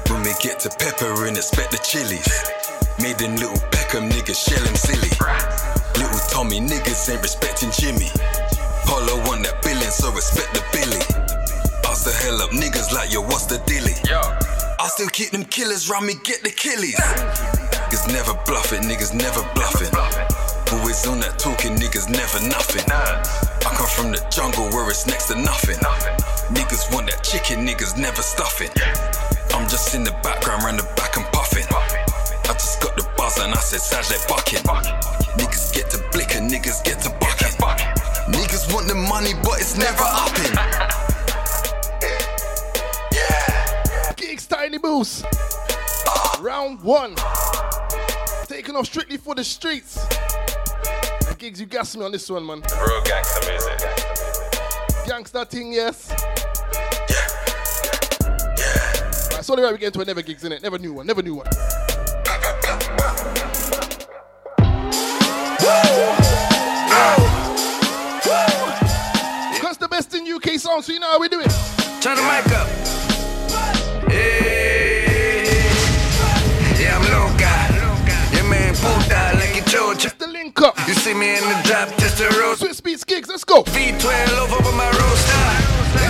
[0.10, 2.28] When we get to pepper and expect the chilies.
[3.02, 5.14] Made them little Beckham niggas shell 'em silly.
[5.96, 8.10] Little Tommy niggas ain't respecting Jimmy.
[8.86, 11.31] Polo want that billion, so respect the Billy.
[11.92, 13.92] Ask the hell up niggas like yo, what's the dilly?
[14.80, 16.96] I still keep them killers round me, get the killies.
[16.96, 19.92] Niggas never bluffing, niggas never bluffing.
[20.72, 22.88] Always on that talking, niggas never nothing.
[22.88, 25.84] I come from the jungle where it's next to nothing.
[26.56, 28.72] Niggas want that chicken, niggas never stuffing.
[29.52, 31.68] I'm just in the background, round the back and puffing.
[31.68, 34.64] I just got the buzz and I said, Saturday bucking.
[35.36, 37.52] Niggas get to blicking, niggas get to bucking.
[38.32, 40.88] Niggas want the money, but it's never upping.
[44.78, 45.26] Boost.
[46.40, 47.16] Round one.
[48.46, 49.98] Taking off strictly for the streets.
[51.28, 52.62] And Giggs, you gas me on this one, man.
[52.62, 53.80] Real gangster music.
[55.06, 56.12] Gangsta thing, yes.
[59.34, 60.62] Right, sorry, right, we get into a never gigs in it.
[60.62, 61.48] Never new one, never new one.
[69.60, 71.52] Cause the best in UK sound, so you know how we do it.
[72.02, 73.01] Turn the mic up.
[80.18, 80.78] The link up.
[80.88, 82.58] You see me in the drop, just a road.
[82.58, 83.64] Swizz Beatz Giggs, let's go.
[83.64, 85.42] V12 over with my roaster.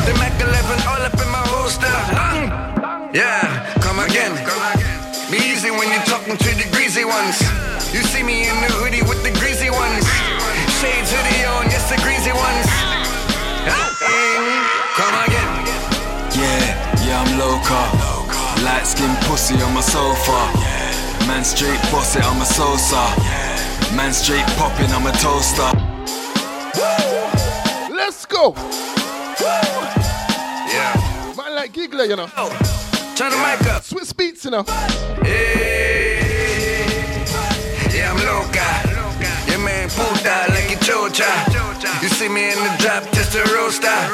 [0.08, 1.88] The Mac 11 all up in my holster.
[1.88, 3.14] Mm.
[3.14, 4.32] Yeah, come again.
[5.30, 7.40] Be easy when you're talking to the greasy ones.
[7.94, 10.08] You see me in the hoodie with the greasy ones.
[10.80, 12.81] Shades hoodie on, yes, the greasy ones.
[17.42, 18.64] Yeah, yeah, I'm local.
[18.64, 20.52] Light skin pussy on my sofa.
[21.28, 23.02] Man straight boss it, I'm a salsa.
[23.96, 25.72] Man straight popping, I'm a toaster.
[27.94, 28.54] Let's go.
[30.70, 30.94] Yeah.
[31.36, 32.28] Man like Giggler, you know.
[33.16, 33.84] Turn the mic up.
[33.84, 34.64] Swizz Beatz, you know.
[35.24, 36.22] Hey,
[37.92, 38.68] yeah, I'm loca.
[39.48, 41.32] Yeah, man, Buddha like a Georgia.
[42.02, 44.10] You see me in the drop, just a roaster.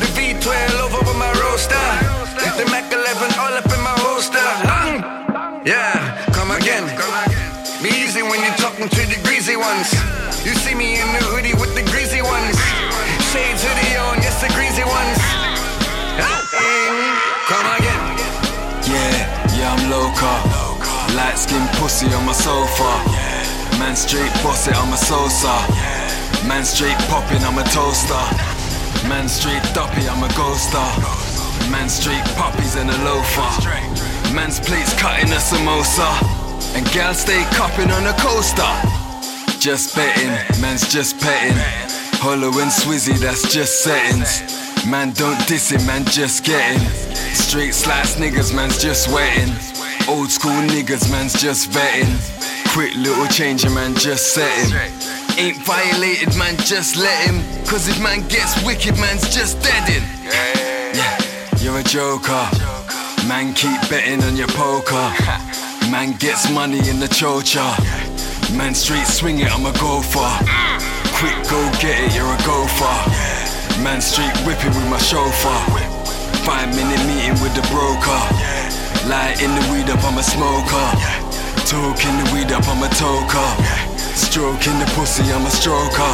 [0.00, 2.27] The V12 over my roaster.
[2.58, 4.42] The Mac 11 all up in my holster.
[5.62, 5.94] Yeah,
[6.34, 6.90] come again.
[7.78, 9.94] Be easy when you're talking to the greasy ones.
[10.42, 12.58] You see me in the hoodie with the greasy ones.
[13.30, 15.18] Shades hoodie on, yes, the greasy ones.
[17.46, 18.02] Come again.
[18.90, 20.38] Yeah, yeah, I'm local.
[21.14, 22.90] Light skin pussy on my sofa.
[23.78, 25.54] Man straight boss it, I'm a salsa.
[26.42, 28.18] Man straight popping, I'm a toaster.
[29.06, 31.17] Man straight duppy, I'm a ghoster.
[31.70, 33.44] Man straight puppies and a loafer.
[34.34, 36.08] Man's plates cutting a samosa.
[36.74, 38.64] And gal stay cupping on a coaster.
[39.58, 41.56] Just betting, man's just petting.
[42.20, 44.86] Hollow and Swizzy, that's just settings.
[44.86, 46.80] Man, don't diss it, man, just getting.
[47.34, 49.52] Straight slice niggas, man's just wetting.
[50.08, 52.08] Old school niggas, man's just vetting.
[52.72, 54.72] Quick little changer, man, just setting.
[55.36, 57.40] Ain't violated, man, just let him.
[57.66, 60.04] Cause if man gets wicked, man's just deadin'.
[60.94, 62.44] Yeah, you're a joker.
[63.26, 65.08] Man, keep betting on your poker.
[65.90, 67.66] Man gets money in the chocha.
[68.56, 70.32] Man, straight swing it, I'm a gopher.
[71.18, 72.98] quick, go get it, you're a gopher.
[73.82, 75.60] Man street whipping with my chauffeur.
[76.44, 78.22] Five minute meeting with the broker.
[79.08, 80.88] Lighting the weed up, I'm a smoker.
[81.66, 83.50] Talking the weed up, I'm a toker.
[84.16, 86.12] Stroking the pussy, I'm a stroker.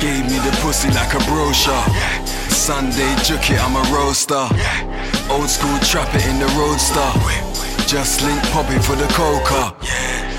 [0.00, 2.41] Gave me the pussy like a brochure.
[2.62, 4.46] Sunday juke it, I'm a roaster.
[5.28, 7.10] Old school trap it in the roadster.
[7.90, 9.74] Just link poppy for the coca.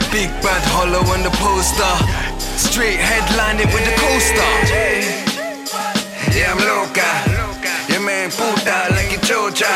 [0.07, 1.93] Big bad hollow on the poster.
[2.39, 4.51] Straight headline it with the coaster.
[6.31, 7.91] Yeah, I'm loca.
[7.91, 9.67] Your man puta like a chocha.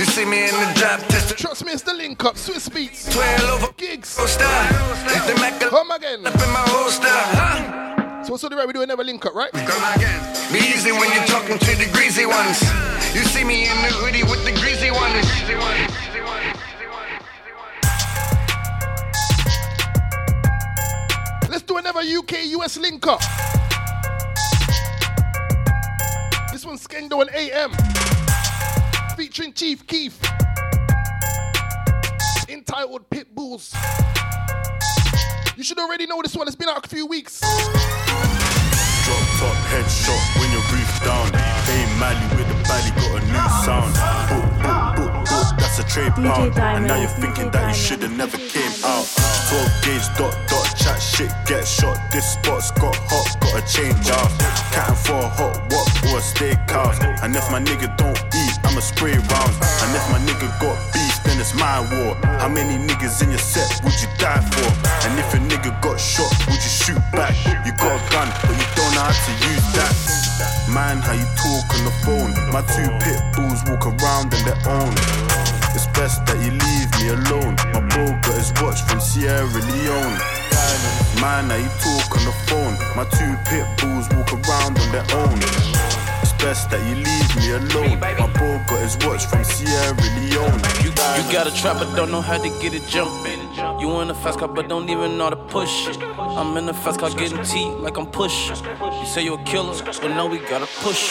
[0.00, 3.08] You see me in the drop, test Trust me, it's the link up, Swizz Beatz.
[3.14, 4.16] 12 over Giggs.
[5.70, 6.26] Come again.
[6.26, 7.06] Up in my holster.
[7.06, 7.77] Huh?
[8.38, 9.50] So the right we do never link up, right?
[9.50, 10.52] Come again.
[10.52, 12.62] Be easy when you're talking to the greasy ones.
[13.12, 15.26] You see me in the hoodie with the greasy ones.
[21.50, 23.20] Let's do another UK US link up.
[26.52, 27.72] This one's Skengdo and AM.
[29.16, 30.16] Featuring Chief Keef.
[32.48, 33.74] Entitled Pit Bulls.
[35.58, 37.40] You should already know this one, it's been out a few weeks.
[37.40, 37.58] Drop
[39.42, 41.34] top headshot when your roof down.
[41.66, 43.90] Hey Mally with the belly got a new sound.
[44.30, 46.56] Book, book, book, book, that's a trade pound.
[46.56, 49.02] And now you're thinking that you should've never came out.
[49.50, 51.98] 12 gauge dot dot chat shit get shot.
[52.12, 54.30] This spot's got hot, gotta change out.
[54.70, 57.02] Catting for a hot what or a steakhouse.
[57.24, 59.58] And if my nigga don't eat, I'ma spray rounds.
[59.82, 62.16] And if my nigga got beef, then it's my war.
[62.40, 64.68] How many niggas in your set would you die for?
[65.04, 67.36] And if a nigga got shot, would you shoot back?
[67.68, 69.92] You got a gun, but you don't know how to use that.
[70.72, 72.32] Man, how you talk on the phone?
[72.48, 74.92] My two pit bulls walk around on their own.
[75.76, 77.54] It's best that you leave me alone.
[77.76, 80.16] My bro got his watch from Sierra Leone.
[81.20, 82.74] Man, how you talk on the phone?
[82.96, 85.67] My two pit bulls walk around on their own.
[86.38, 87.98] Best that you leave me alone.
[88.00, 90.60] My bro got his watch from Sierra Leone.
[90.82, 93.40] You, you got a trap but don't know how to get it jumping.
[93.80, 95.88] You in a fast car but don't even know to push.
[96.08, 98.50] I'm in a fast car getting tea like I'm push.
[98.50, 101.02] You say you a killer, but no, we gotta push.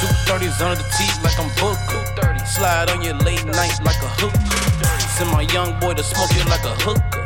[0.00, 2.46] Two thirties under the teeth like I'm Booker.
[2.46, 4.98] Slide on your late night like a hooker.
[5.16, 7.24] Send my young boy to smoke it like a hooker.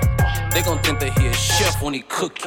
[0.55, 2.39] They gon' think that he a chef when he cook.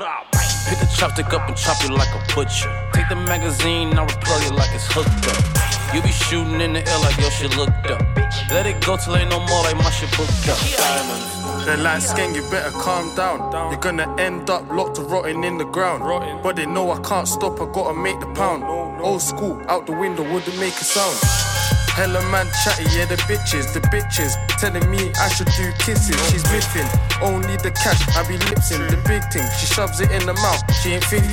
[0.68, 2.72] Pick the chopstick up and chop you like a butcher.
[2.92, 5.94] Take the magazine, now replug it like it's hooked up.
[5.94, 8.02] You be shooting in the air like your shit looked up.
[8.50, 10.58] Let it go till ain't no more like my shit booked up.
[11.66, 13.40] They're like Skeng, you better calm down.
[13.72, 16.04] You're gonna end up locked or rotting in the ground.
[16.42, 18.64] But they know I can't stop, I gotta make the pound.
[19.02, 21.55] Old school, out the window, wouldn't make a sound.
[21.96, 26.20] Hella man chatty, yeah, the bitches, the bitches telling me I should do kisses.
[26.28, 26.84] She's miffing,
[27.22, 28.84] only the cash, I be lipsing.
[28.92, 31.32] The big thing, she shoves it in the mouth, she ain't thinking.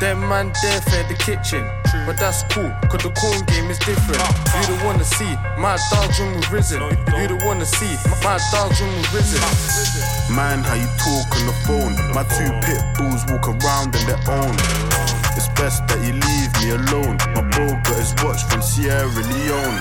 [0.00, 1.68] Them man there for the kitchen,
[2.08, 4.24] but that's cool, cause the corn game is different.
[4.56, 6.80] You don't wanna see my dogs when we risen.
[7.12, 7.92] You don't wanna see
[8.24, 9.44] my dogs when we risen.
[10.32, 11.92] Man, how you talk on the phone?
[12.16, 14.56] My two pit bulls walk around on their own.
[15.36, 17.16] It's best that you leave me alone.
[17.34, 19.80] My bro got his watch from Sierra Leone.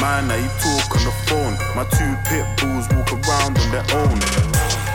[0.00, 1.54] Man, how you talk on the phone?
[1.76, 4.18] My two pit bulls walk around on their own.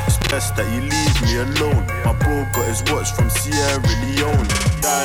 [0.08, 1.86] It's best that you leave me alone.
[2.04, 4.48] My bro got his watch from Sierra Leone.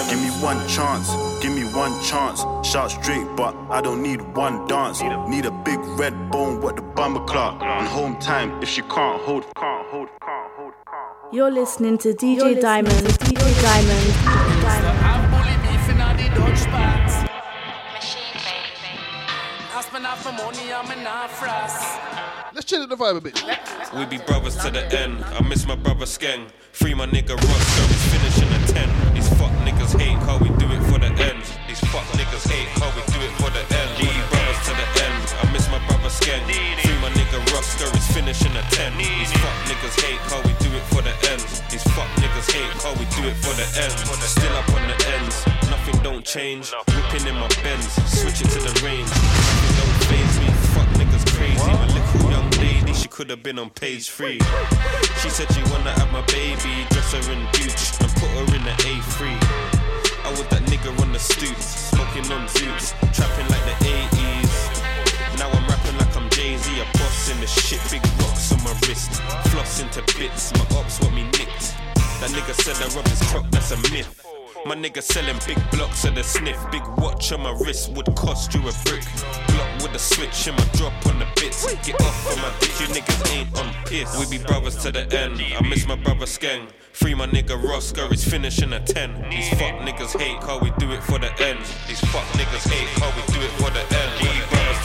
[0.08, 1.08] Give me one chance,
[1.42, 2.44] give me one chance.
[2.66, 5.00] Shout straight, but I don't need one dance.
[5.02, 7.60] Need a big red bone, what the bummer clock.
[7.62, 9.99] On home time, if she can't hold, can't hold.
[11.32, 12.92] You're listening to DJ Diamond.
[12.92, 14.14] DJ Diamond.
[15.06, 17.30] I'm bully beef in the Dutch spots.
[19.72, 22.00] I spend half my money, I'm in a frost.
[22.52, 23.44] Let's chill the vibe a bit.
[23.96, 25.22] We be brothers to the end.
[25.24, 26.50] I miss my brother Skeng.
[26.72, 29.14] Free my nigga Ross, so he's finishing a 10.
[29.14, 31.44] These fuck niggas hate how we do it for the end.
[31.68, 33.90] These fuck niggas hate how we do it for the end.
[34.02, 35.34] We be brothers to the end.
[35.46, 36.69] I miss my brother Skeng.
[37.80, 38.98] So he's finishing a 10.
[38.98, 41.40] These fuck niggas hate how we do it for the end.
[41.70, 43.92] These fuck niggas hate how we do it for the end.
[44.20, 45.46] Still up on the ends.
[45.70, 46.72] Nothing don't change.
[46.92, 47.88] Whipping in my Benz.
[48.04, 49.08] Switching to the range.
[49.08, 50.48] Nothing don't phase me.
[50.76, 51.56] Fuck niggas crazy.
[51.56, 54.38] My little young lady, she could have been on page three.
[55.22, 58.62] She said she wanna have my baby, dress her in Gucci and put her in
[58.64, 59.80] the A3.
[60.24, 64.52] I was that nigga on the stoop, smoking on zoots, trapping like the 80s.
[65.38, 66.09] Now I'm rapping like
[66.80, 69.20] a boss in the shit, big rocks on my wrist,
[69.50, 70.52] floss into bits.
[70.54, 71.76] My ops want me nicked.
[72.20, 74.24] That nigga said I robbed his clock, that's a myth.
[74.66, 76.58] My nigga selling big blocks of the sniff.
[76.70, 79.04] Big watch on my wrist would cost you a brick.
[79.48, 81.64] Block with a switch and my drop on the bits.
[81.86, 84.18] Get off of my dick, you niggas ain't on piss.
[84.18, 85.40] We be brothers to the end.
[85.40, 86.68] I miss my brother Skeng.
[86.92, 89.30] Free my nigga Roscoe, he's finishing a 10.
[89.30, 91.60] These fuck niggas hate how we do it for the end.
[91.88, 94.39] These fuck niggas hate how we do it for the end.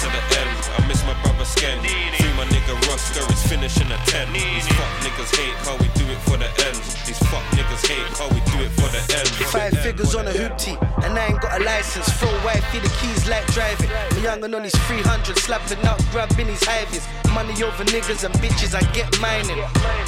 [0.06, 0.70] To the end.
[0.78, 1.82] I miss my brother Skeng.
[1.82, 4.34] Free my nigga Roscoe, he's finishing a 10.
[4.34, 6.78] These fuck niggas hate how we do it for the end.
[7.10, 9.28] These fuck niggas hate how we do it for the end.
[9.50, 12.06] Five figures on a hoopty, and I ain't got a license.
[12.20, 13.90] Throw wifey the keys like driving.
[13.90, 17.08] My youngin' on his 300, slapping out, grabbing his highways.
[17.34, 19.58] Money over niggas and bitches, I get mining.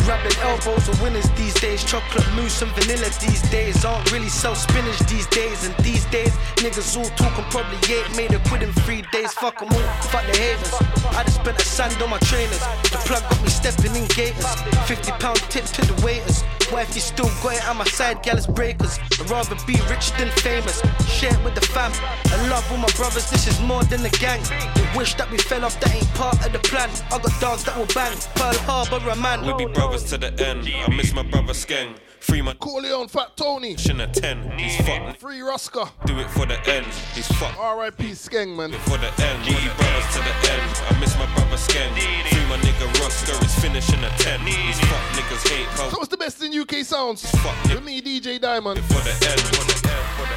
[0.05, 1.83] Rubbing elbows with winners these days.
[1.83, 3.83] Chocolate mousse and vanilla these days.
[3.83, 5.65] Aren't really sell spinach these days.
[5.65, 6.31] And these days,
[6.61, 9.33] niggas all talking probably ain't made a quid in three days.
[9.33, 10.73] Fuck 'em all, fuck the haters.
[11.15, 12.59] I just spent a sand on my trainers.
[12.91, 14.45] The plug got me stepping in gators.
[14.87, 16.43] 50 pound tip to the waiters.
[16.71, 18.99] Wifey still got it on my side, gal is breakers.
[19.19, 20.81] I'd rather be rich than famous.
[21.07, 21.91] Share it with the fam.
[22.25, 24.41] I love all my brothers, this is more than a gang.
[24.75, 26.89] They wish that we fell off, that ain't part of the plan.
[27.11, 28.17] I got dogs that will bang.
[28.35, 29.45] Pearl Harbor, a man.
[29.45, 30.67] We be brothers to the end.
[30.67, 31.95] I miss my brother Skeng.
[32.19, 33.77] Free my Corleone, Fat Tony.
[33.77, 34.57] Shin a 10.
[34.59, 35.17] He's fuck.
[35.17, 35.89] Free Ruska.
[36.05, 36.85] Do it for the end.
[37.13, 37.57] He's fuck.
[37.57, 38.11] R.I.P.
[38.11, 38.71] Skeng, man.
[38.71, 39.43] Do it for the end.
[39.45, 40.81] We be brothers to the end.
[40.89, 41.93] I miss my brother Skeng.
[42.29, 43.37] Free my nigga Roscoe.
[43.39, 44.43] He's finishing a 10.
[44.45, 45.89] These fuck niggas hate how.
[45.89, 47.29] So what's the best in UK sounds?
[47.41, 48.79] Fuck With me, DJ Diamond.
[48.85, 49.39] for the end.
[49.41, 50.05] For the end.
[50.17, 50.33] For the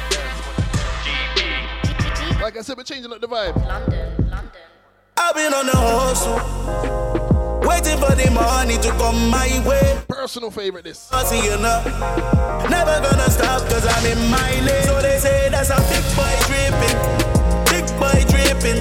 [2.33, 2.41] end.
[2.41, 3.55] Like I said, we're changing up the vibe.
[3.67, 4.51] London, London.
[5.17, 6.39] I've been on the hustle,
[7.61, 10.01] waiting for the money to come my way.
[10.07, 11.09] Personal favorite this.
[11.11, 11.81] I see you know,
[12.69, 14.83] never gonna stop cause I'm in my lane.
[14.85, 16.97] So they say that's a big boy dripping,
[17.69, 18.79] big boy dripping,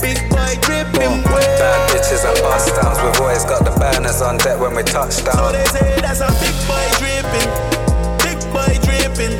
[0.00, 1.22] big boy dripping.
[1.56, 2.98] Bad bitches and bust downs.
[3.02, 6.30] We've always got the burners on deck when we touch So they say that's a
[6.40, 7.50] big boy dripping,
[8.22, 9.34] big boy dripping,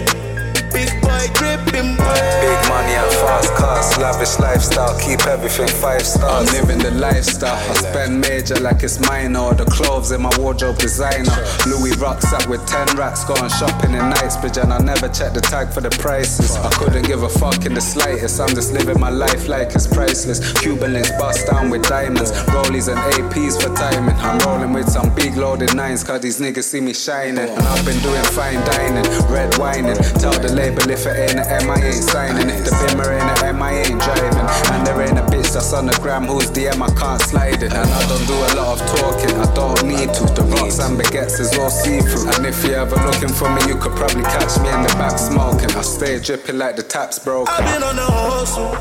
[0.73, 1.97] big boy dripping.
[1.97, 6.37] Big money and fast cars, lavish lifestyle, keep everything five stars.
[6.37, 7.57] I'm living the lifestyle.
[7.70, 9.39] I spend major like it's minor.
[9.39, 11.37] All the clothes in my wardrobe designer.
[11.66, 15.68] Louis rucksack with 10 racks, going shopping in Knightsbridge, and I never check the tag
[15.72, 16.57] for the prices.
[16.57, 18.41] I couldn't give a fuck in the slightest.
[18.41, 20.39] I'm just living my life like it's priceless.
[20.61, 24.16] Cuban links bust down with diamonds, rollies and APs for timing.
[24.27, 27.49] I'm rolling with some big loaded nines, cause these niggas see me shining.
[27.49, 29.97] And I've been doing fine dining, red whining.
[30.20, 32.51] Tell the label if it ain't a M, I ain't signing.
[32.51, 34.47] If the bimmer ain't a M, I ain't driving.
[34.75, 37.73] And there ain't a bitch that's on the gram who's DM, I can't slide it.
[37.73, 40.25] And I don't do a lot of talking, I don't need to.
[40.35, 42.29] The rocks and baguettes is all see through.
[42.35, 45.19] And if you're ever looking for me, you could probably catch me in the back
[45.19, 45.71] smoking.
[45.71, 47.55] I stay dripping like the tap's broken.
[47.55, 48.75] I've been on the hustle,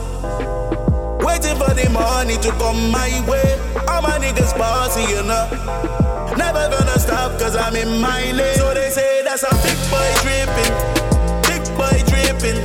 [1.21, 3.53] waiting for the money to come my way.
[3.87, 5.45] All my niggas bossy, you know.
[6.35, 8.55] Never gonna stop cause I'm in my lane.
[8.57, 10.73] So they say that's a big boy dripping,
[11.47, 12.59] big boy dripping,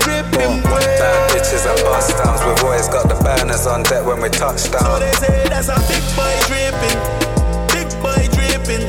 [0.00, 0.62] dripping.
[0.62, 2.40] Bad bitches and bust downs.
[2.44, 5.00] We've always got the burners on deck when we touch So down.
[5.00, 6.98] they say that's a big boy dripping,
[7.74, 8.84] big boy dripping,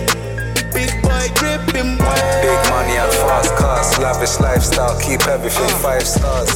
[0.73, 1.97] big boy dripping.
[2.41, 5.83] Big money and fast cars, lavish lifestyle, keep everything uh.
[5.83, 6.49] five stars.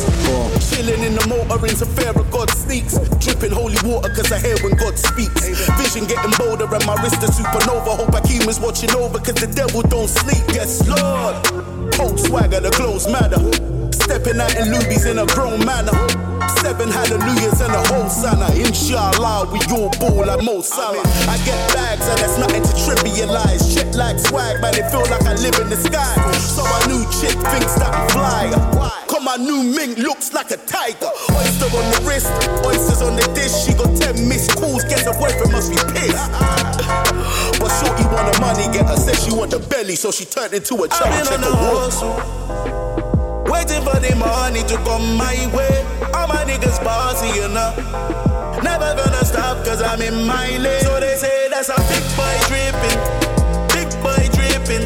[0.72, 2.98] Chilling in the motor in Safari, God sneaks.
[3.20, 5.50] Dripping holy water cause I hear when God speaks.
[5.78, 7.98] Vision getting bolder and my wrist a supernova.
[7.98, 10.44] Hope Hakeem is watching over cause the devil don't sleep.
[10.56, 11.36] Yes, Lord.
[11.94, 13.42] Cold swagger, the clothes matter.
[14.12, 15.95] Stepping out in lubies in a grown manner.
[16.59, 18.51] Seven hallelujahs and a hosanna.
[18.59, 20.99] Inshallah, we all ball like Mo Salah.
[21.32, 23.64] I get bags and there's nothing to trivialize.
[23.72, 26.12] Shit like swag, man, it feel like I live in the sky.
[26.43, 28.51] So my new chick thinks that I'm fly.
[29.07, 31.07] Come my new mink looks like a tiger.
[31.32, 32.28] Oyster on the wrist,
[32.68, 33.64] oysters on the dish.
[33.64, 36.20] She got 10 missed calls, guess her boyfriend must be pissed.
[37.64, 40.51] but shorty want the money, get her said she want the belly, so she turned
[40.51, 41.16] into a child.
[41.24, 42.91] Check her hustle.
[43.50, 45.86] Waiting for the money to come my way.
[46.14, 47.74] All my niggas bossy, you know.
[48.64, 50.82] Never gonna stop cause I'm in my lane.
[50.82, 52.98] So they say that's a big boy dripping.
[53.74, 54.86] Big boy dripping.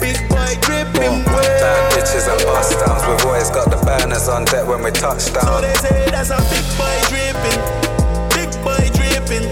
[0.00, 1.24] Big boy dripping.
[1.24, 3.02] Bad bitches and bust downs.
[3.06, 5.44] We've always got the burners on deck when we touch down.
[5.44, 7.60] So they say that's a big boy dripping.
[8.34, 9.46] Big boy dripping.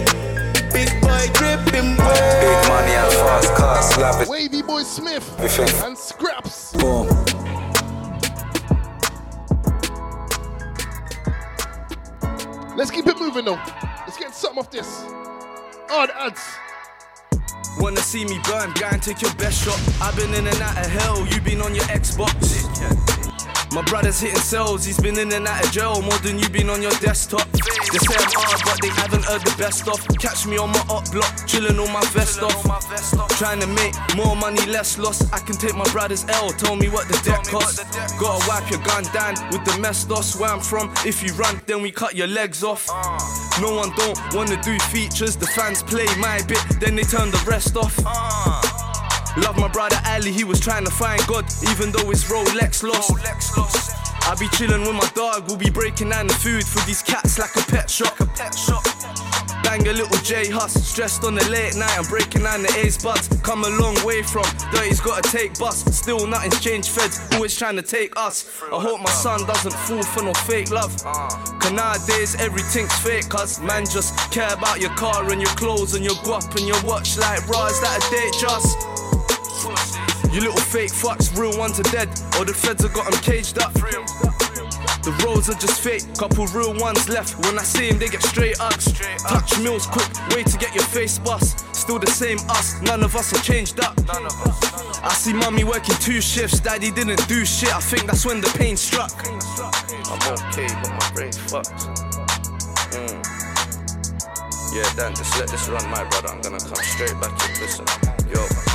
[0.72, 1.96] Big boy dripping.
[1.96, 4.28] Big money and fast cars, lavish.
[4.28, 5.86] Wavy Boy Smith Everything.
[5.86, 6.72] and Scraps.
[6.72, 7.08] Boom.
[12.76, 13.58] Let's keep it moving though.
[14.00, 15.02] Let's get something off this.
[15.90, 16.42] Odd ads.
[17.78, 18.72] Wanna see me burn?
[18.74, 19.80] Go and take your best shot.
[20.02, 22.36] I've been in and out of hell, you been on your Xbox.
[23.72, 26.70] My brother's hitting cells, he's been in and out of jail more than you been
[26.70, 27.46] on your desktop.
[27.52, 30.00] They say I'm hard, but they haven't heard the best of.
[30.18, 32.62] Catch me on my up block, chilling on my vest off.
[33.38, 35.30] Trying to make more money, less loss.
[35.32, 37.82] I can take my brother's L, tell me what the debt costs.
[38.18, 40.38] Gotta wipe your gun down with the mestos.
[40.40, 42.88] Where I'm from, if you run, then we cut your legs off.
[43.60, 47.44] No one don't wanna do features, the fans play my bit, then they turn the
[47.46, 48.75] rest off.
[49.36, 53.12] Love my brother Ali, he was trying to find God, even though his Rolex lost.
[54.26, 57.38] I be chilling with my dog, we'll be breaking down the food for these cats
[57.38, 58.18] like a pet shop.
[58.18, 58.82] A pet shop.
[59.62, 63.02] Bang a little J Hus, stressed on the late night, I'm breaking down the Ace
[63.02, 63.28] buds.
[63.42, 65.84] Come a long way from dirty's gotta take bus.
[65.94, 68.48] Still nothing's changed, feds always trying to take us.
[68.72, 70.96] I hope my son doesn't fall for no fake love.
[71.04, 76.04] Cause nowadays everything's fake, cuz man just care about your car and your clothes and
[76.04, 78.95] your guap and your watch like bras that a date just.
[80.36, 83.56] You little fake fucks, real ones are dead, or the feds have got them caged
[83.56, 83.72] up.
[83.72, 87.42] The roads are just fake, couple real ones left.
[87.46, 88.76] When I see them, they get straight up.
[88.76, 90.04] Touch mills quick,
[90.36, 91.64] way to get your face bust.
[91.74, 93.96] Still the same us, none of us have changed up.
[95.02, 97.74] I see mommy working two shifts, daddy didn't do shit.
[97.74, 99.12] I think that's when the pain struck.
[99.24, 101.72] I'm okay, but my brain's fucked.
[102.92, 103.24] Mm.
[104.76, 106.28] Yeah, Dan, just let this run, my brother.
[106.28, 107.86] I'm gonna come straight back to listen.
[108.28, 108.65] Yo.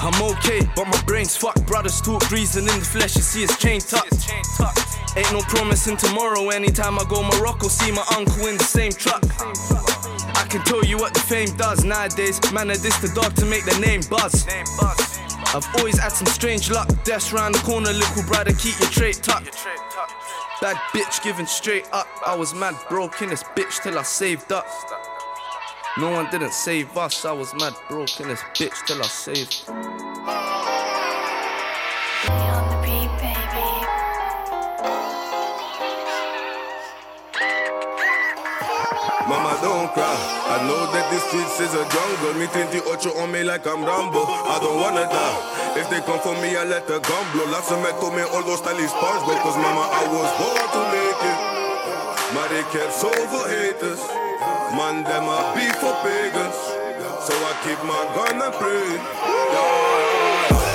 [0.00, 1.66] I'm okay, but my brain's fucked.
[1.66, 4.30] Brothers talk reason in the flesh, you see it's chain tucked.
[5.16, 6.50] Ain't no promising tomorrow.
[6.50, 9.24] Anytime I go Morocco, see my uncle in the same truck.
[10.36, 12.38] I can tell you what the fame does nowadays.
[12.52, 14.46] Man, I diss the dog to make the name buzz.
[15.54, 16.88] I've always had some strange luck.
[17.04, 19.56] Death's round the corner, little brother, keep your trait tucked.
[20.60, 22.08] Bad bitch giving straight up.
[22.26, 24.66] I was mad broke in this bitch till I saved up.
[25.98, 27.24] No one didn't save us.
[27.24, 29.64] I was mad broke in this bitch till I saved.
[39.24, 40.04] Mama, don't cry.
[40.52, 42.34] I know that the streets is a jungle.
[42.36, 44.20] Me 28 on me like I'm Rambo.
[44.20, 45.80] I don't wanna die.
[45.80, 47.48] If they come for me, I let the gun blow.
[47.48, 49.24] Of men me all those stylish parts.
[49.24, 51.56] Because mama, I was born to make it.
[52.56, 54.00] They kept so for haters.
[54.74, 56.58] Man, them a beef for pagans.
[57.22, 58.98] So I keep my gun and pray.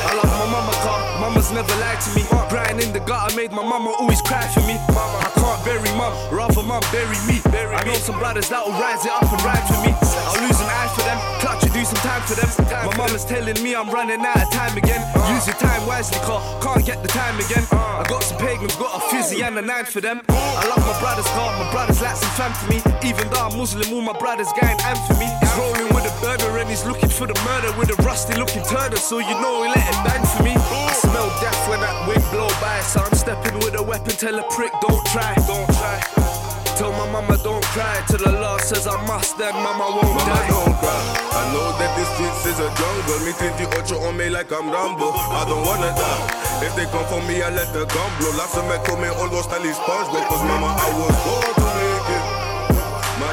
[0.07, 2.23] I love my mama car, mama's never lied to me.
[2.49, 4.75] Crying in the gutter made my mama always cry for me.
[4.75, 7.41] I can't bury mum, rather mum bury me.
[7.51, 9.95] I know some brothers that will rise it up and ride for me.
[9.95, 12.49] I'll lose an eye for them, clutch do some time for them.
[12.85, 15.01] My mama's telling me I'm running out of time again.
[15.15, 15.33] Uh.
[15.33, 17.65] Use your time wisely, car, can't get the time again.
[17.71, 18.01] Uh.
[18.01, 20.21] I got some pagans, got a fizzy and a nine for them.
[20.29, 22.77] I love my brother's car, my brothers like some fam for me.
[23.01, 25.27] Even though I'm Muslim, all my brothers going and for me.
[25.41, 28.63] He's rolling with a burger and he's looking for the murder with a rusty looking
[28.63, 30.53] turner, so you know he let it bang for me.
[30.53, 34.13] I smell death when that wind blow by, so I'm stepping with a weapon.
[34.13, 36.40] Tell a prick, don't try, don't try.
[36.77, 40.25] Tell my mama don't cry till the Lord says I must, then mama won't Mama,
[40.25, 40.47] die.
[40.49, 41.01] don't cry.
[41.37, 43.19] I know that this streets is a jungle.
[43.25, 45.11] Me 28 on me like I'm Rambo.
[45.13, 46.65] I don't wanna die.
[46.65, 48.33] If they come for me, I let the gun blow.
[48.37, 50.09] Lots of men told me all those stylish parts.
[50.09, 52.25] Because mama, I was born to make it.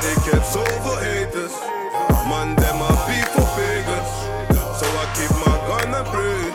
[0.05, 1.55] They kept so for haters.
[2.31, 2.79] Man, them
[3.09, 4.11] beef for pagans.
[4.79, 6.53] So I keep my gun and pray.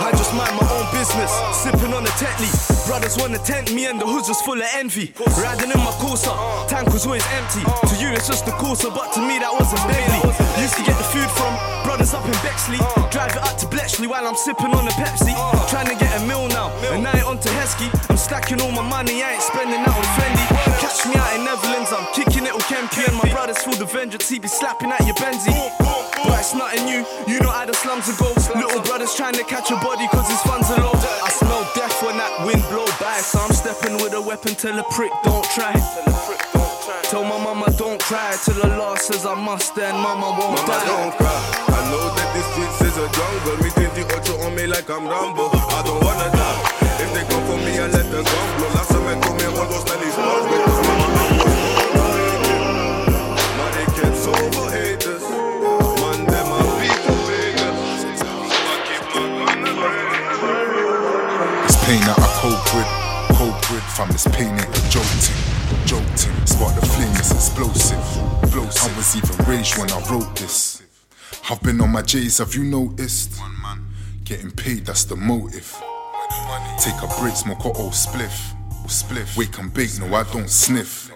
[0.00, 2.48] I just mind my own business, sipping on a Tetley.
[2.88, 5.12] Brothers wanna tempt me and the hood's just full of envy.
[5.36, 6.32] Riding in my Corsa,
[6.72, 7.60] tank was always empty.
[7.60, 10.24] To you it's just a Corsa, but to me that wasn't daily.
[10.56, 11.52] Used to get the food from
[11.84, 12.80] brothers up in Bexley.
[13.12, 15.36] Drive it up to Bletchley while I'm sipping on a Pepsi.
[15.68, 17.92] Trying to get a meal now, and now it on to Heskey.
[18.08, 20.44] I'm stacking all my money, I ain't spending that on Fendi.
[20.80, 23.04] Catch me out in Netherlands, I'm kicking it with Kempy.
[23.04, 25.52] And my brothers feel the vengeance, he be slapping at your Benzie.
[26.24, 28.32] But it's nothing new, you know how the slums are go.
[28.56, 30.96] Little brothers trying to catch a body cause his funds are low.
[31.74, 35.12] Death when that wind blow by, so I'm stepping with a weapon, tell a prick
[35.24, 35.72] don't try.
[37.10, 40.66] Tell my mama don't cry till the Lord says I must, then mama won't Mama,
[40.68, 40.86] die.
[40.86, 41.38] don't cry.
[41.72, 43.56] I know that this streets is a jungle.
[43.64, 45.48] Me 28 on me like I'm Rambo.
[45.52, 46.60] I don't wanna die.
[47.00, 47.47] If they come
[69.78, 70.82] when I wrote this.
[71.48, 73.40] I've been on my J's, have you noticed?
[74.24, 75.70] Getting paid, that's the motive.
[76.78, 78.54] Take a break, smoke a old spliff.
[78.86, 79.36] Spliff.
[79.36, 81.10] Wake and bake, no, I don't sniff.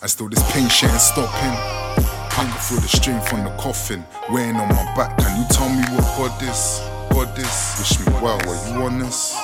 [0.00, 1.32] And still, this pain shit ain't stopping.
[1.32, 5.18] I can feel the strength from the coffin, weighing on my back.
[5.18, 6.80] Can you tell me what God is?
[7.10, 7.76] God is.
[7.78, 9.36] Wish me well, are you honest?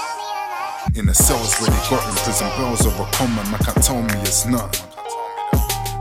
[0.95, 4.03] In the cells where they got in prison bells of a common, man can't tell
[4.03, 4.89] me it's nothing.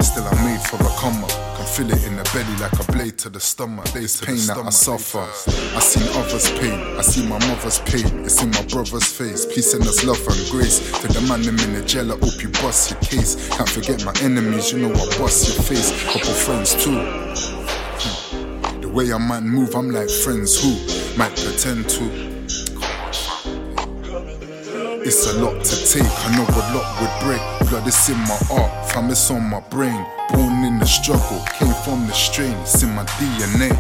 [0.02, 1.47] Still, I'm made for a come up.
[1.76, 3.86] Feel it in the belly like a blade to the stomach.
[3.92, 5.20] This pain that I suffer.
[5.76, 6.98] I seen others' pain.
[6.98, 8.26] I see my mother's pain.
[8.26, 9.46] It's in my brother's face.
[9.46, 10.80] Peace and us love and grace.
[11.02, 13.50] To the man them in the jail, I hope you bust your case.
[13.50, 14.72] Can't forget my enemies.
[14.72, 15.92] You know I bust your face.
[16.06, 16.98] Couple friends too.
[18.82, 20.72] The way a man move, I'm like friends who
[21.16, 22.28] might pretend to.
[25.08, 27.70] It's a lot to take, I know a lot would break.
[27.70, 30.06] Blood is in my heart, fam, it's on my brain.
[30.34, 33.72] Born in the struggle, came from the strain, it's in my DNA.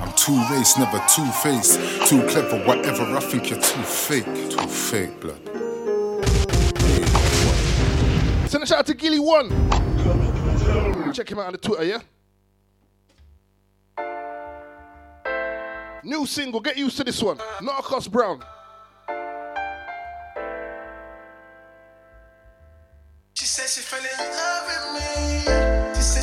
[0.00, 1.76] I'm two race, never two face.
[2.08, 4.24] Too clever, whatever, I think you're too fake.
[4.24, 5.40] Too fake, blood.
[8.48, 9.50] Send a shout out to Gilly One.
[11.12, 12.00] Check him out on the Twitter, yeah?
[16.02, 17.38] New single, get used to this one.
[17.62, 18.42] Not Narcos Brown.
[23.34, 25.05] She said she fell in love with me.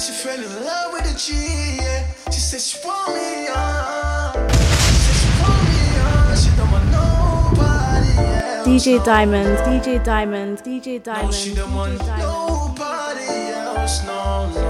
[0.04, 1.34] She fell in love with the G.
[1.78, 2.04] Yeah.
[2.30, 4.49] She said she want me on.
[4.51, 6.36] She said she want me on.
[6.36, 8.68] She don't want nobody else.
[8.68, 12.20] DJ Diamond, DJ Diamond, DJ No, she don't want Diamond.
[12.20, 14.06] nobody else.
[14.06, 14.70] No, no.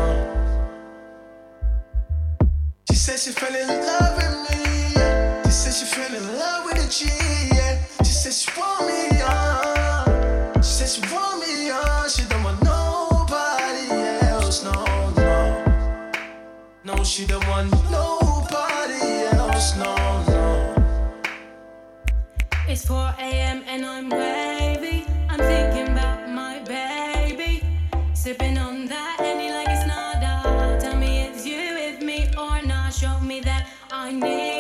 [2.91, 4.93] She said she fell in love with me.
[4.95, 5.43] Yeah.
[5.45, 7.09] She said she fell in love with the G.
[7.55, 7.79] Yeah.
[8.03, 10.61] She said she want me on.
[10.61, 11.42] She said she want me
[17.03, 19.77] She don't want nobody else.
[19.77, 19.93] No,
[20.29, 20.75] no.
[22.67, 23.61] It's 4 a.m.
[23.67, 25.05] and I'm wavy.
[25.29, 27.61] I'm thinking about my baby.
[28.13, 30.79] Sipping on that any like it's not dark.
[30.79, 32.93] Tell me it's you with me or not.
[32.93, 34.52] Show me that I need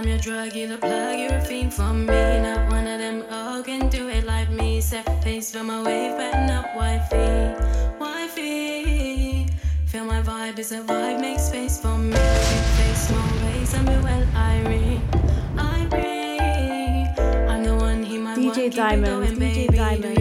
[0.00, 2.40] I'm your drug, you the plug, you're a fiend for me.
[2.40, 4.80] Not one of them all can do it like me.
[4.80, 7.54] Set pace for my wave, but not wifey.
[8.00, 9.46] Wifey.
[9.84, 12.12] Feel my vibe is a vibe, make space for me.
[12.12, 15.02] Big face, small ways, I'm a well Irene.
[15.58, 17.14] Irene.
[17.50, 19.76] I'm the one he might DJ want, keep Diamond, going, DJ baby.
[19.76, 20.16] Diamond,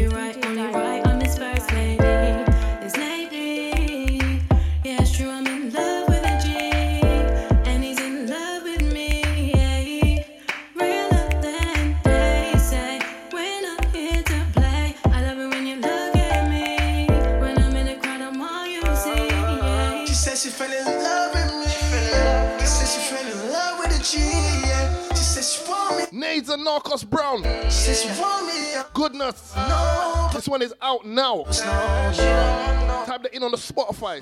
[26.60, 27.44] Narcos Brown.
[27.66, 29.56] She said she want Goodness.
[29.56, 30.30] No.
[30.34, 31.44] This one is out now.
[31.44, 34.22] Type that in on the Spotify.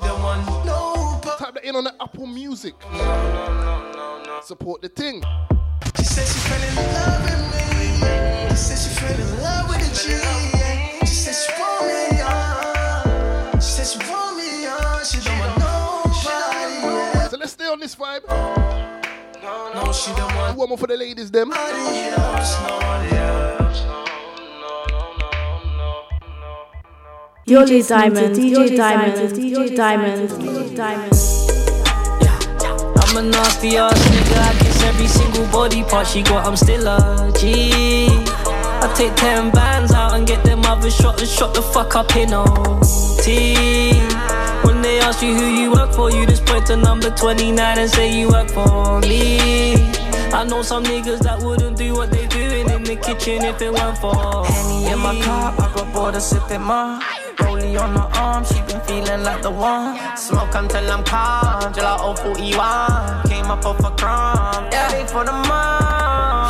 [1.38, 2.76] Type that in on the Apple Music.
[4.44, 5.24] Support the thing.
[5.98, 8.50] She said she fell in love with me.
[8.50, 11.06] She said she fell in love with the G.
[11.06, 13.56] She said she want me on.
[13.56, 15.06] She said she want me on.
[15.06, 17.30] She don't want nobody.
[17.30, 18.67] So let's stay on this vibe.
[19.98, 21.50] No, she don't want One more for the ladies, them.
[21.50, 22.56] nobody else.
[27.48, 31.14] DJ Diamond, DJ Diamond, DJ Diamond, DJ Diamond.
[33.00, 36.88] I'm a nasty ass nigga, I kiss every single body part she got, I'm still
[36.88, 38.08] a G.
[38.46, 42.16] I take 10 bands out and get them other shot and shot the fuck up
[42.16, 44.17] in OT.
[45.08, 48.28] Ask you who you work for, you just point to number 29 and say you
[48.28, 49.76] work for me.
[50.34, 53.72] I know some niggas that wouldn't do what they doing in the kitchen if it
[53.72, 57.00] weren't for Henny in my car, I got bored of sipping more.
[57.40, 59.98] Rollie on her arm, she been feeling like the one.
[60.18, 63.30] Smoke until I'm calm, I 041.
[63.30, 65.97] Came up off a crumb, yeah, for the mom.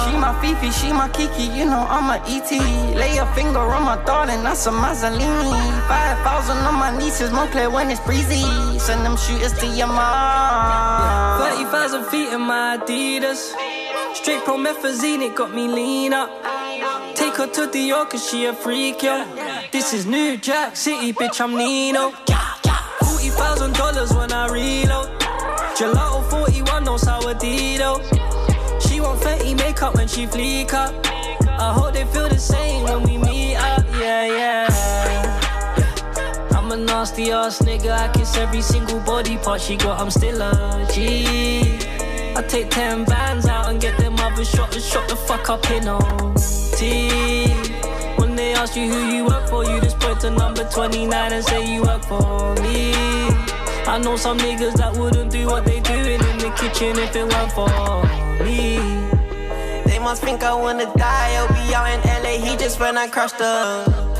[0.07, 2.49] She my Fifi, she my Kiki, you know I'm a ET.
[2.95, 5.51] Lay a finger on my darling, that's a Mazzolini.
[5.87, 8.45] 5,000 on my nieces, Moncler when it's breezy.
[8.79, 11.41] Send them shooters to your mom.
[11.41, 13.53] 30,000 feet in my Adidas.
[14.15, 16.29] Straight promethazine, it got me lean up.
[17.15, 19.01] Take her to Dior cause she a freak.
[19.73, 22.11] This is New Jack City, bitch, I'm Nino.
[22.11, 25.09] $40,000 when I reload.
[25.75, 27.33] Gelato 41, no sour.
[29.77, 30.93] She want 30 makeup when she fleek up.
[31.59, 34.67] I hope they feel the same when we meet up, yeah, yeah.
[36.51, 40.41] I'm a nasty ass nigga, I kiss every single body part she got, I'm still
[40.41, 41.77] a G.
[42.35, 45.69] I take 10 bands out and get them other shot and shot the fuck up
[45.71, 47.47] in OT.
[48.17, 51.43] When they ask you who you work for, you just point to number 29 and
[51.43, 52.93] say you work for me.
[53.85, 57.25] I know some niggas that wouldn't do what they doing in the kitchen if it
[57.25, 58.96] weren't for me.
[59.97, 61.33] They must think I wanna die.
[61.37, 63.45] I'll be out in LA, he just when I crashed the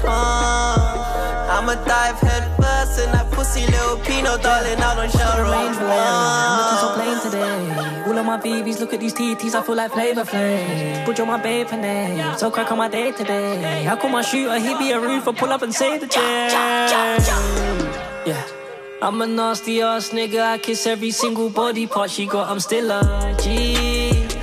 [0.08, 4.82] uh, I'ma dive head first in that pussy little Pino, darling.
[4.82, 8.08] I don't show range I'm looking so plain today.
[8.08, 11.06] All of my BBs, look at these TTs, I feel like Flavor Flav.
[11.06, 13.84] Put on my babe name, so crack on my day today.
[13.84, 16.50] How come my shooter, he be a roofer, pull up and save the chair.
[18.26, 18.44] Yeah.
[19.00, 22.90] I'm a nasty ass nigga, I kiss every single body part she got, I'm still
[22.90, 24.37] a G.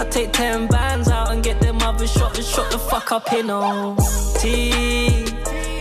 [0.00, 3.30] I take 10 bands out and get them other shot and shot the fuck up
[3.34, 5.26] in OT.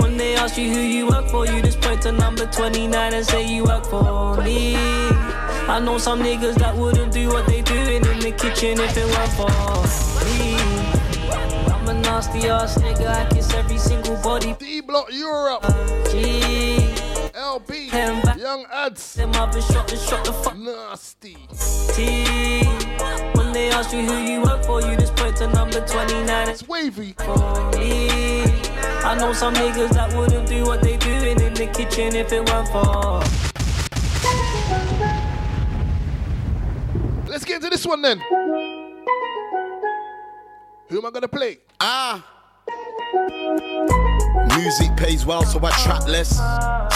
[0.01, 3.25] When they ask you who you work for, you just point to number 29 and
[3.25, 4.75] say you work for me.
[4.75, 9.05] I know some niggas that wouldn't do what they doing in the kitchen if it
[9.05, 9.47] weren't for
[10.25, 10.57] me.
[11.71, 14.53] I'm a nasty ass nigga, I kiss every single body.
[14.59, 15.65] D Block Europe.
[16.11, 16.98] G.
[17.39, 18.37] LB.
[18.37, 19.13] Young Adz.
[19.13, 20.57] Them other shot and shot the fuck.
[20.57, 21.37] Nasty.
[21.93, 22.25] T.
[23.37, 26.49] When they ask you who you work for, you just point to number 29.
[26.49, 27.13] It's wavy.
[27.17, 28.43] For me.
[29.05, 32.45] I know some niggas that wouldn't do what they doing in the kitchen if it
[32.45, 33.23] weren't for.
[37.31, 38.19] Let's get into this one then.
[40.89, 41.59] Who am I gonna play?
[41.79, 42.25] Ah.
[44.59, 46.37] Music pays well, so I trap less.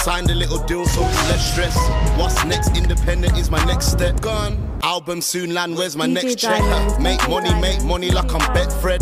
[0.03, 1.77] Signed a little deal, so it's less stress.
[2.19, 2.75] What's next?
[2.75, 4.19] Independent is my next step.
[4.19, 4.57] Gone.
[4.83, 6.61] Album soon land, where's my next check?
[6.99, 9.01] Make money, make money like I'm Betfred.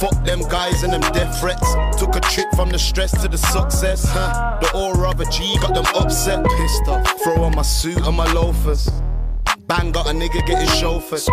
[0.00, 1.74] Fuck them guys and them death threats.
[1.98, 4.06] Took a trip from the stress to the success.
[4.08, 4.58] Huh.
[4.62, 6.42] The aura of a G got them upset.
[6.42, 7.06] Pissed off.
[7.22, 8.88] Throw on my suit and my loafers.
[9.66, 11.26] Bang got a nigga getting chauffeured.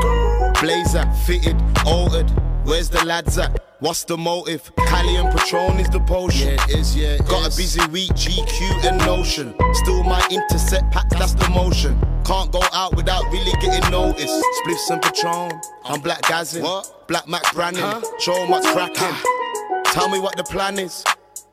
[0.60, 2.30] Blazer, fitted, altered.
[2.66, 3.71] Where's the lads at?
[3.82, 4.72] What's the motive?
[4.88, 6.50] Cali and Patron is the potion.
[6.50, 7.18] Yeah, it is, yeah.
[7.18, 9.56] Got a busy week, GQ and Notion.
[9.74, 12.00] Still my intercept pack, that's the motion.
[12.24, 14.46] Can't go out without really getting noticed.
[14.62, 15.60] Spliffs and Patron.
[15.84, 16.62] I'm Black Gazin.
[16.62, 17.08] What?
[17.08, 18.04] Black Max Brannon.
[18.20, 19.16] Show 'em what's cracking.
[19.86, 21.04] Tell me what the plan is.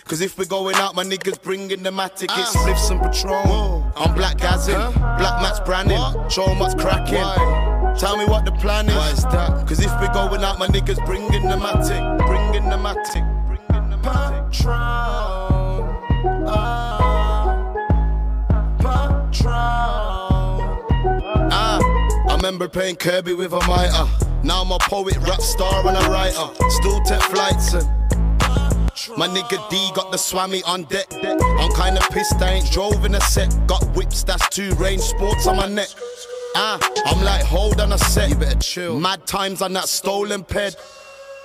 [0.05, 2.25] Cause if we're going out, my niggas bringing the matic.
[2.25, 2.59] It's ah.
[2.59, 3.78] Spliffs and Patron.
[3.97, 4.93] I'm Black Gazin.
[5.19, 6.29] Black Max Brannon.
[6.31, 7.19] Show 'em what's cracking.
[7.99, 8.95] Tell me what the plan is.
[8.95, 9.67] Why is that?
[9.67, 12.27] Cause if we're going out, my niggas bringing the matic.
[12.27, 13.25] Bringing the matic.
[13.47, 14.49] Bringing the matic.
[14.51, 15.85] Patron.
[16.47, 17.57] Ah.
[18.79, 19.49] Patron.
[21.51, 21.81] Ah.
[22.29, 24.07] I remember playing Kirby with a mitre.
[24.45, 26.49] Now I'm a poet, rap star, and a writer.
[26.71, 27.89] Still take flights and
[29.17, 31.07] my nigga D got the swammy on deck.
[31.13, 33.55] I'm kinda pissed I ain't drove in a set.
[33.67, 35.89] Got whips, that's two range sports on my neck.
[36.57, 38.31] Ah, I'm like, hold on a sec.
[38.31, 38.99] You better chill.
[38.99, 40.77] Mad times on that stolen ped.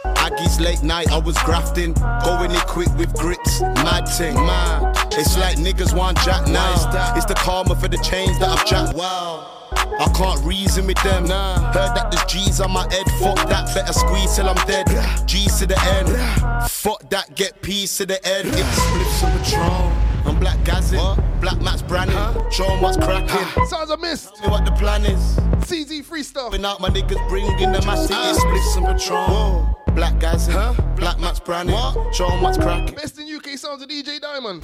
[0.06, 1.93] Aggie's late night, I was grafting.
[2.24, 3.62] Going in quick with grits.
[3.62, 4.95] Mad thing, mad.
[5.14, 6.74] It's like niggas want jack now.
[7.16, 8.95] It's the karma for the chains that I've jacked.
[8.95, 9.49] Wow.
[9.99, 11.24] I can't reason with them.
[11.24, 13.06] Heard that there's G's on my head.
[13.20, 14.88] Fuck that, better squeeze till I'm dead.
[15.28, 16.70] G's to the end.
[16.70, 18.47] Fuck that, get peace to the end.
[18.49, 20.03] It's spliffs and Patron.
[20.26, 20.99] I'm Black Gazin,
[21.41, 22.49] Black Max Brannon.
[22.51, 23.65] Show 'em what's cracking.
[23.67, 24.36] Sounds a mist.
[24.36, 25.38] Tell me what the plan is.
[25.67, 26.51] CZ free stuff.
[26.51, 29.76] When out my niggas bringing the massive it's spliffs and Patron.
[29.95, 31.76] Black Gazin, Black Max Brannon.
[32.13, 32.95] Show 'em what's cracking.
[32.95, 34.63] Best in UK sounds of DJ Diamond.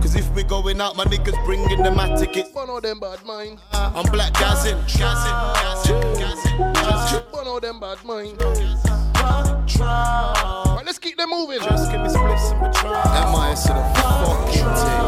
[0.00, 2.36] Cause if we're going out, my niggas bringing the matic.
[2.36, 3.58] It's One of them bad mind.
[3.72, 7.22] I'm Black Gazin, Gazin, Gazin, Gazin, Gazin.
[7.32, 8.89] One of them bad mind.
[9.20, 10.76] Patron.
[10.76, 11.60] Right, let's keep them moving.
[11.60, 12.92] Just give me spliffs and Patron.
[13.32, 15.04] MIS to the fucking team.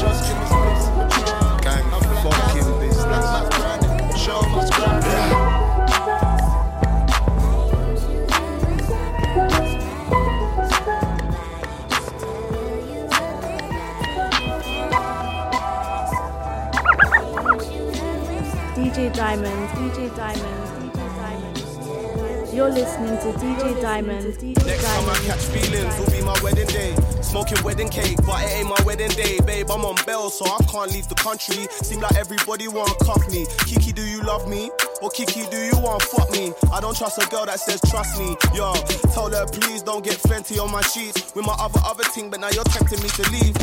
[0.00, 1.56] Just give me spliffs and Patron.
[1.62, 1.84] Gang
[2.22, 3.26] fucking business.
[4.22, 5.56] Show 'em what's cracking.
[18.74, 20.65] DJ Diamond, DJ Diamond, DJ Diamond.
[22.56, 24.28] You're listening to DJ Diamond.
[24.42, 25.26] Next time I Diamond.
[25.26, 26.96] catch feelings will be my wedding day.
[27.20, 29.38] Smoking wedding cake, but it ain't my wedding day.
[29.44, 31.68] Babe, I'm on bail, so I can't leave the country.
[31.82, 33.44] Seem like everybody wanna cuff me.
[33.66, 34.70] Kiki, do you love me?
[35.02, 36.54] Or Kiki, do you want fuck me?
[36.72, 38.34] I don't trust a girl that says trust me.
[38.54, 38.72] Yo,
[39.12, 41.34] tell her please don't get Fenty on my sheets.
[41.34, 43.54] With my other other thing, but now you're tempting me to leave.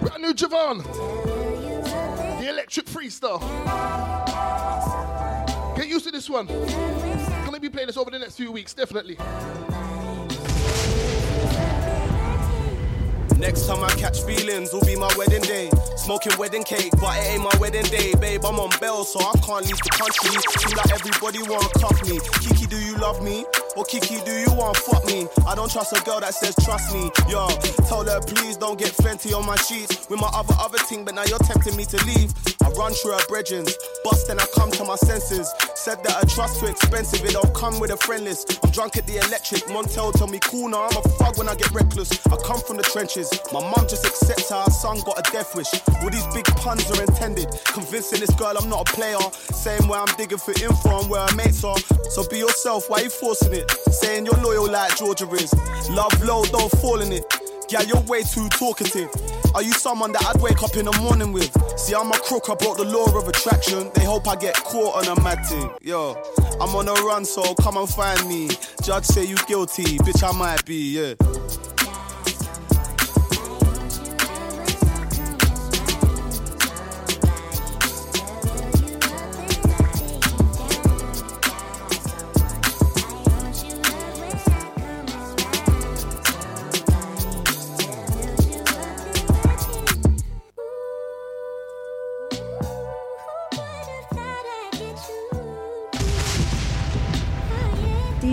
[0.00, 1.27] Brand new Javon.
[2.58, 3.38] Electric freestyle.
[5.76, 6.48] Get used to this one.
[7.44, 9.16] Gonna be playing this over the next few weeks, definitely.
[13.38, 15.70] Next time I catch feelings will be my wedding day.
[15.98, 18.12] Smoking wedding cake, but it ain't my wedding day.
[18.16, 20.42] Babe, I'm on bail, so I can't leave the country.
[20.58, 22.18] Seem like everybody wanna cuff me.
[22.42, 23.46] Kiki, do you love me?
[23.78, 25.28] Or Kiki, do you want fuck me?
[25.46, 27.12] I don't trust a girl that says trust me.
[27.30, 27.46] Yo,
[27.86, 30.10] tell her please don't get Fenty on my sheets.
[30.10, 32.34] With my other other thing, but now you're tempting me to leave.
[32.60, 35.46] I run through her bridges, bust and I come to my senses.
[35.88, 38.60] Said that a trust too expensive, it don't come with a friend list.
[38.62, 41.54] I'm drunk at the electric, Montel tell me cool now, I'm a thug when I
[41.54, 42.12] get reckless.
[42.26, 45.72] I come from the trenches, my mum just accepts her son got a death wish.
[46.02, 49.16] All these big puns are intended, convincing this girl I'm not a player.
[49.32, 51.78] Same way I'm digging for info and where our mates are.
[52.10, 53.70] So be yourself, why you forcing it?
[53.88, 55.54] Saying you're loyal like Georgia is.
[55.88, 57.24] Love low, don't fall in it.
[57.70, 59.08] Yeah, you're way too talkative.
[59.54, 61.50] Are you someone that I'd wake up in the morning with?
[61.78, 63.90] See, I'm a crook, I broke the law of attraction.
[63.94, 65.70] They hope I get caught on a mad thing.
[65.80, 66.16] Yo,
[66.60, 68.50] I'm on a run, so come and find me.
[68.82, 71.14] Judge say you guilty, bitch, I might be, yeah.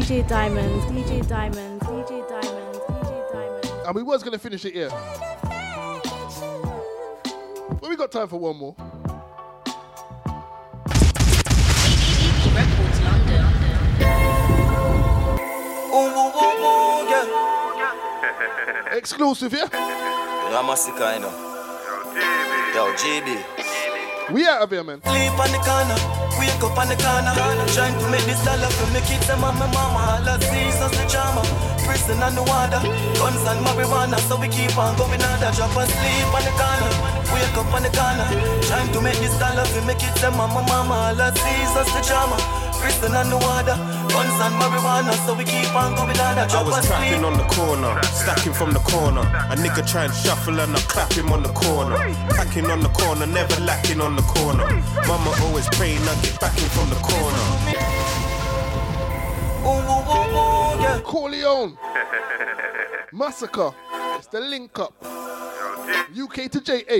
[0.05, 0.81] DJ Diamond.
[0.83, 1.81] DJ Diamond.
[1.81, 2.75] DJ Diamond.
[2.75, 3.87] DJ Diamond.
[3.87, 4.91] And we was gonna finish it here.
[7.81, 8.75] But we got time for one more.
[18.91, 19.67] Exclusive, yeah?
[20.51, 21.33] Ramasika, you know.
[22.75, 23.64] Yo, GB.
[24.33, 25.05] We out of here, man.
[25.05, 25.93] Sleep on the corner,
[26.41, 27.29] wake up on the corner.
[27.77, 29.77] Trying to make this dollar for me kids and my mama.
[29.77, 31.45] All I see is the drama.
[31.85, 32.81] Prison and the water,
[33.21, 34.17] guns and marijuana.
[34.25, 35.51] So we keep on going under.
[35.53, 36.89] Drop asleep on the corner,
[37.37, 38.25] wake up on the corner.
[38.65, 41.13] Trying to make this dollar for me kids and my mama.
[41.13, 42.41] All I see is the drama.
[42.81, 43.77] Prison and the water,
[44.15, 45.13] guns and marijuana.
[45.25, 46.41] So we keep on going under.
[46.41, 46.87] I Drop was asleep.
[46.87, 49.21] trapping on the corner, stacking from the corner.
[49.51, 51.97] A nigga try and shuffle and I clap him on the corner.
[52.37, 54.65] Packing on the corner, never lacking on the corner.
[55.07, 57.45] Mama always praying I get back in from the corner.
[61.03, 61.77] Corleone.
[63.11, 63.71] Massacre.
[64.17, 64.93] It's the link up.
[66.23, 66.99] UK to JA.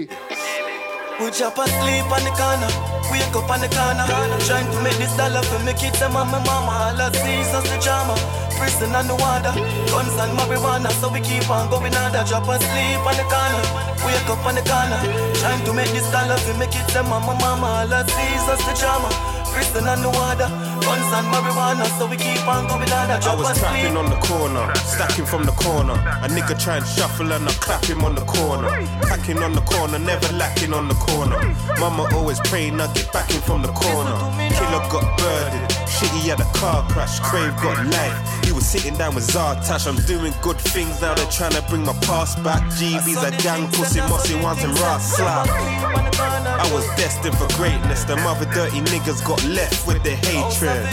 [1.16, 2.68] We drop asleep on the corner,
[3.08, 4.04] wake up on the corner.
[4.44, 6.92] Trying to make this dollar for me kids and my mama.
[6.92, 8.20] All I see is the drama.
[8.60, 9.56] Prison and the water,
[9.88, 10.92] guns and marijuana.
[11.00, 12.20] So we keep on going under.
[12.28, 13.64] Drop asleep on the corner,
[14.04, 15.00] wake up on the corner.
[15.40, 17.64] Trying to make this dollar for me kids and my mama.
[17.64, 19.08] All I see is the drama.
[19.56, 20.52] Prison and the water,
[20.84, 21.88] guns and marijuana.
[21.98, 23.16] So we keep on going under.
[23.24, 25.94] I was trapping on the corner, stacking from the corner.
[25.94, 28.68] A nigga try and shuffle and I clap him on the corner.
[29.08, 31.40] Packing on the corner, never lacking on the corner.
[31.80, 34.16] Mama always praying I get back in from the corner.
[34.60, 37.20] Killer got birded, shitty had a car crash.
[37.20, 38.46] Crave got life.
[38.46, 39.88] He was sitting down with Zartash.
[39.88, 41.14] I'm doing good things now.
[41.16, 42.62] They're trying to bring my past back.
[42.76, 45.48] GB's a gang, pussy, mossy ones and ras slap.
[45.50, 48.04] I was destined for greatness.
[48.04, 50.84] The other dirty niggas got left with their hatred.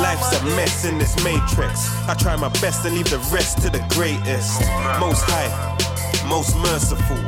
[0.00, 1.92] Life's a mess in this matrix.
[2.08, 4.60] I try my best and leave the rest to the greatest.
[5.00, 5.52] Most high,
[6.28, 7.20] most merciful,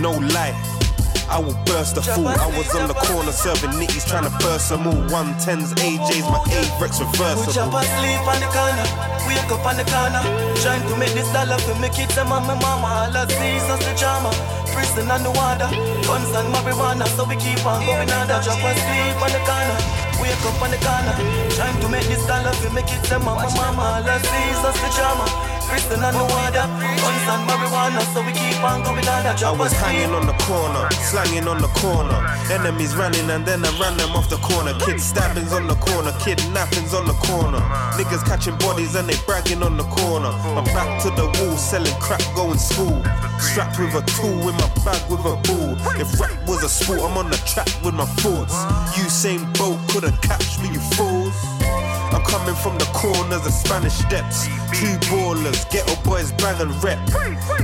[0.00, 0.83] no lie.
[1.28, 2.28] I will burst the fool.
[2.28, 5.00] I was on the corner serving nitties trying to burst them all.
[5.08, 7.52] 110s, AJs, my A-Rex We reversible.
[7.52, 8.86] jump asleep on the corner,
[9.26, 10.22] wake up on the corner.
[10.60, 13.08] Trying to make this dollar for me kids and my mama.
[13.08, 14.30] All I see is us the drama.
[14.74, 15.70] Prison and the water,
[16.06, 17.06] guns and marijuana.
[17.16, 18.38] So we keep on going under.
[18.42, 19.78] Drop asleep on the corner,
[20.20, 21.14] wake up on the corner.
[21.56, 24.02] Trying to make this dollar for me kids and my mama.
[24.02, 25.26] All I see is us the drama.
[25.68, 26.66] Prison and the water,
[27.00, 28.00] guns and marijuana.
[28.12, 31.68] so we keep on going on I was hanging on the corner, slanging on the
[31.80, 32.18] corner.
[32.52, 34.72] Enemies running and then I ran them off the corner.
[34.84, 37.60] Kid stabbings on the corner, kidnappings on the corner.
[37.96, 40.28] Niggas catching bodies and they bragging on the corner.
[40.28, 43.02] I'm back to the wall, selling crack, going school.
[43.40, 45.76] Strapped with a tool in my bag with a ball.
[46.00, 48.54] If rap was a sport, I'm on the track with my thoughts.
[49.00, 51.53] Usain Bolt couldn't catch me, you fools.
[52.34, 54.48] Coming from the corners of Spanish steps.
[54.72, 56.98] True ballers, ghetto boys bang and rep.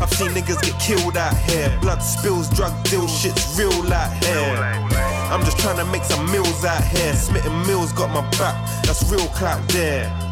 [0.01, 1.77] I've seen niggas get killed out here.
[1.81, 4.57] Blood spills, drug deal, shit's real out here.
[5.33, 7.13] I'm just trying to make some meals out here.
[7.15, 10.30] Smitten Mills got my back, that's real clout there.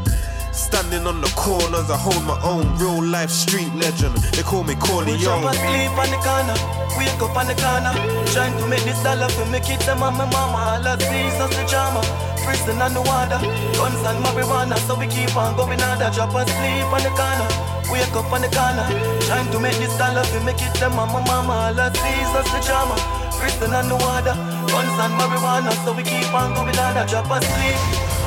[0.58, 4.18] Standing on the corners, I hold my own real life street legend.
[4.34, 5.22] They call me Corleone.
[5.22, 6.58] drop asleep on the corner,
[6.98, 7.94] wake up on the corner.
[8.34, 10.34] Trying to make this dollar for me kids and my mama.
[10.34, 12.02] All I see is the drama.
[12.42, 13.38] Prison and the water,
[13.78, 14.74] guns and marijuana.
[14.82, 17.48] So we keep on going that drop asleep on the corner.
[17.94, 18.86] Wake up on the corner,
[19.30, 21.70] trying to make this dollar for me kids and my mama.
[21.70, 22.98] All I see is the drama.
[23.38, 24.34] Prison and the water,
[24.66, 25.70] guns and marijuana.
[25.86, 28.17] So we keep on going that drop asleep.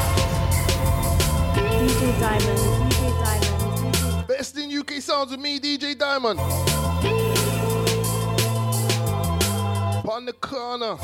[1.81, 4.27] DJ Diamond, DJ Diamond.
[4.27, 6.39] Best in UK sounds with me, DJ Diamond.
[10.07, 10.95] On the corner.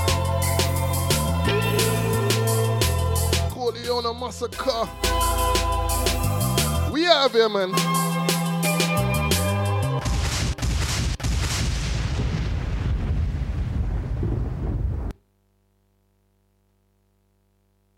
[3.49, 4.87] Corleone Massacre.
[6.91, 7.73] We have here, man.